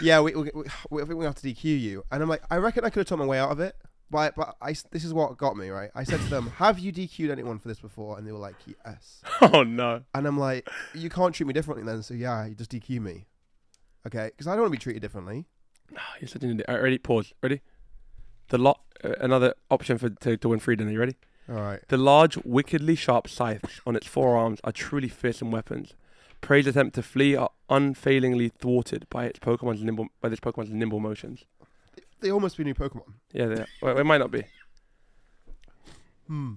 [0.00, 0.50] yeah, we, we,
[0.90, 2.04] we, I think we have to DQ you.
[2.12, 3.74] And I'm like, I reckon I could have took my way out of it.
[4.14, 5.90] But, but I, this is what got me, right?
[5.92, 8.16] I said to them, have you DQ'd anyone for this before?
[8.16, 9.22] And they were like, yes.
[9.40, 10.02] Oh no.
[10.14, 12.00] And I'm like, you can't treat me differently then.
[12.04, 13.26] So yeah, you just DQ me.
[14.06, 14.26] Okay?
[14.26, 15.46] Because I don't want to be treated differently.
[15.90, 16.66] No, you're such an idiot.
[16.68, 16.98] Ready?
[16.98, 17.32] Pause.
[17.42, 17.60] Ready?
[18.50, 18.82] The lot.
[19.02, 20.86] Uh, another option for to, to win freedom.
[20.86, 21.16] Are you ready?
[21.48, 21.80] All right.
[21.88, 25.94] The large, wickedly sharp scythes on its forearms are truly fearsome weapons.
[26.40, 31.00] Prey's attempt to flee are unfailingly thwarted by its Pokemon's nimble by this Pokemon's nimble
[31.00, 31.46] motions.
[32.24, 33.12] They almost be new Pokemon.
[33.34, 34.44] Yeah, they well, it might not be.
[36.26, 36.54] Hmm.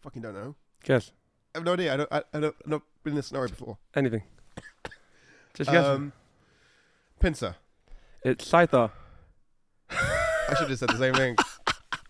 [0.00, 0.56] Fucking don't know.
[0.82, 1.12] Guess.
[1.54, 1.94] I have no idea.
[1.94, 2.08] I don't.
[2.12, 2.56] I, I don't.
[2.64, 3.78] I've not been in this scenario before.
[3.94, 4.24] Anything.
[5.54, 5.84] Just guess.
[5.84, 6.12] Um,
[7.22, 7.54] Pinsir.
[8.24, 8.90] it's Scyther.
[9.90, 11.36] I should have said the same thing.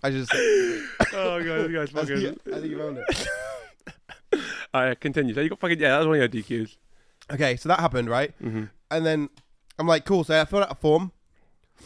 [0.03, 0.33] I just.
[1.13, 2.55] oh god, this guy's I think, fucking.
[2.55, 4.41] I think you found it.
[4.75, 5.35] Alright, continue.
[5.35, 5.91] So you got fucking yeah.
[5.91, 6.77] That was one of your DQs.
[7.31, 8.33] Okay, so that happened, right?
[8.43, 8.65] Mm-hmm.
[8.91, 9.29] And then
[9.79, 10.25] I'm like, cool.
[10.25, 11.13] So I filled out a form,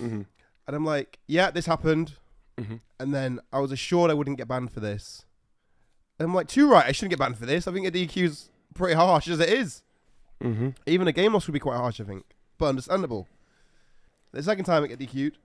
[0.01, 0.22] Mm-hmm.
[0.67, 2.14] And I'm like, yeah, this happened.
[2.59, 2.77] Mm-hmm.
[2.99, 5.25] And then I was assured I wouldn't get banned for this.
[6.19, 6.87] And I'm like, too right.
[6.87, 7.69] I shouldn't get banned for this.
[7.69, 9.83] I think a DQ's pretty harsh as it is.
[10.43, 10.71] Mm-hmm.
[10.87, 12.25] Even a game loss would be quite harsh, I think,
[12.59, 13.29] but understandable.
[14.33, 15.39] The second time I get DQ'd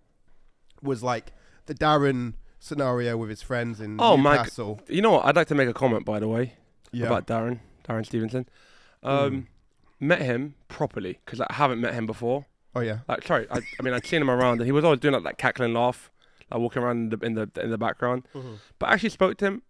[0.82, 1.32] was like
[1.66, 4.82] the Darren scenario with his friends in Oh, my g- Newcastle.
[4.88, 5.26] You know what?
[5.26, 6.56] I'd like to make a comment, by the way,
[6.92, 7.06] yeah.
[7.08, 8.48] about Darren, Darren Stevenson.
[9.04, 9.48] Um, Mm.
[10.04, 12.48] Met him properly because I haven't met him before.
[12.76, 13.00] Oh yeah.
[13.08, 15.24] Like, sorry, I, I mean, I'd seen him around, and he was always doing like
[15.24, 16.12] that cackling laugh,
[16.52, 18.28] like walking around in the in the in the background.
[18.80, 19.62] But I actually spoke to him,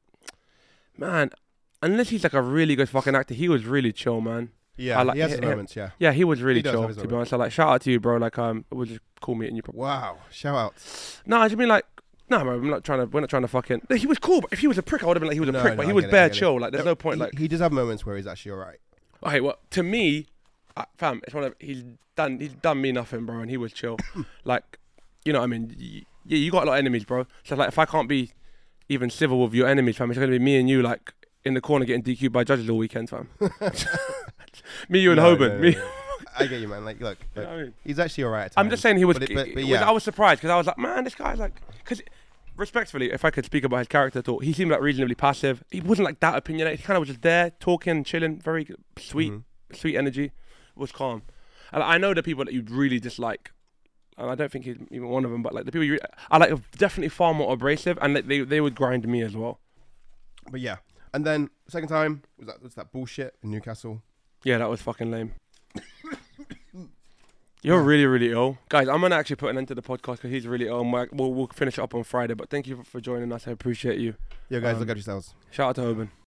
[0.98, 1.32] man.
[1.84, 4.52] Unless he's like a really good fucking actor, he was really chill, man.
[4.78, 5.00] Yeah.
[5.00, 5.76] I like- he has his moments.
[5.76, 5.92] Yeah.
[5.98, 6.88] Yeah, he was really He chill.
[6.94, 8.18] To be honest, so like, shout out to you, bro.
[8.18, 9.64] Like, um, it was just cool meeting you.
[9.74, 10.18] Wow.
[10.30, 10.74] Shout out.
[11.26, 11.86] No, I just mean like,
[12.30, 12.54] no, bro.
[12.54, 13.06] I'm not trying to.
[13.08, 13.82] We're not trying to fucking.
[13.98, 15.40] He was cool, but if he was a prick, I would have been like, he
[15.40, 15.74] was a No, prick.
[15.74, 16.34] no, but he I was bare it.
[16.34, 16.60] chill.
[16.60, 17.16] Like, there's no point.
[17.18, 18.78] He- Like, he does have moments where he's actually all right.
[19.26, 20.28] okay, well, to me,
[20.78, 21.84] uh, fam, it's one of he's
[22.16, 22.40] done.
[22.40, 23.98] He's done me nothing, bro, and he was chill.
[24.46, 24.80] like,
[25.26, 27.26] you know, what I mean, y- yeah, you got a lot of enemies, bro.
[27.44, 28.32] So like, if I can't be
[28.90, 31.14] even civil with your enemies, fam, it's gonna be me and you, like,
[31.44, 33.30] in the corner getting DQ'd by judges all weekend, fam.
[34.90, 35.40] me, you, and No, Hoban.
[35.40, 35.72] no, no, me.
[35.72, 35.88] no.
[36.38, 36.86] I get you, man.
[36.86, 37.74] Like, look, look, know what I mean?
[37.84, 38.46] he's actually all right.
[38.46, 39.20] At I'm just saying he was.
[39.20, 39.88] But it- but- it but was- yeah.
[39.88, 42.02] I was surprised because I was like, man, this guy's like, because
[42.56, 45.64] respectfully, if I could speak about his character at all, he seemed like reasonably passive.
[45.72, 46.80] He wasn't like that opinionated.
[46.80, 48.68] He kind of was just there, talking, chilling, very
[48.98, 49.44] sweet, Mhm.
[49.74, 50.32] sweet energy.
[50.76, 51.22] Was calm.
[51.72, 53.52] And I know the people that you really dislike.
[54.18, 55.98] And I don't think he's even one of them, but like the people you,
[56.30, 59.36] I like, are definitely far more abrasive, and they, they they would grind me as
[59.36, 59.60] well.
[60.52, 60.78] But yeah.
[61.14, 64.02] And then second time was that was that bullshit in Newcastle.
[64.44, 65.34] Yeah, that was fucking lame.
[67.64, 68.88] You're really, really ill, guys.
[68.88, 70.82] I'm gonna actually put an end to the podcast because he's really ill.
[70.82, 72.34] and we're- We'll, we'll finish it up on Friday.
[72.34, 73.48] But thank you for, for joining us.
[73.48, 74.16] I appreciate you.
[74.50, 75.34] Yeah, guys, Um, look at yourselves.
[75.52, 76.10] Shout out to Hoban.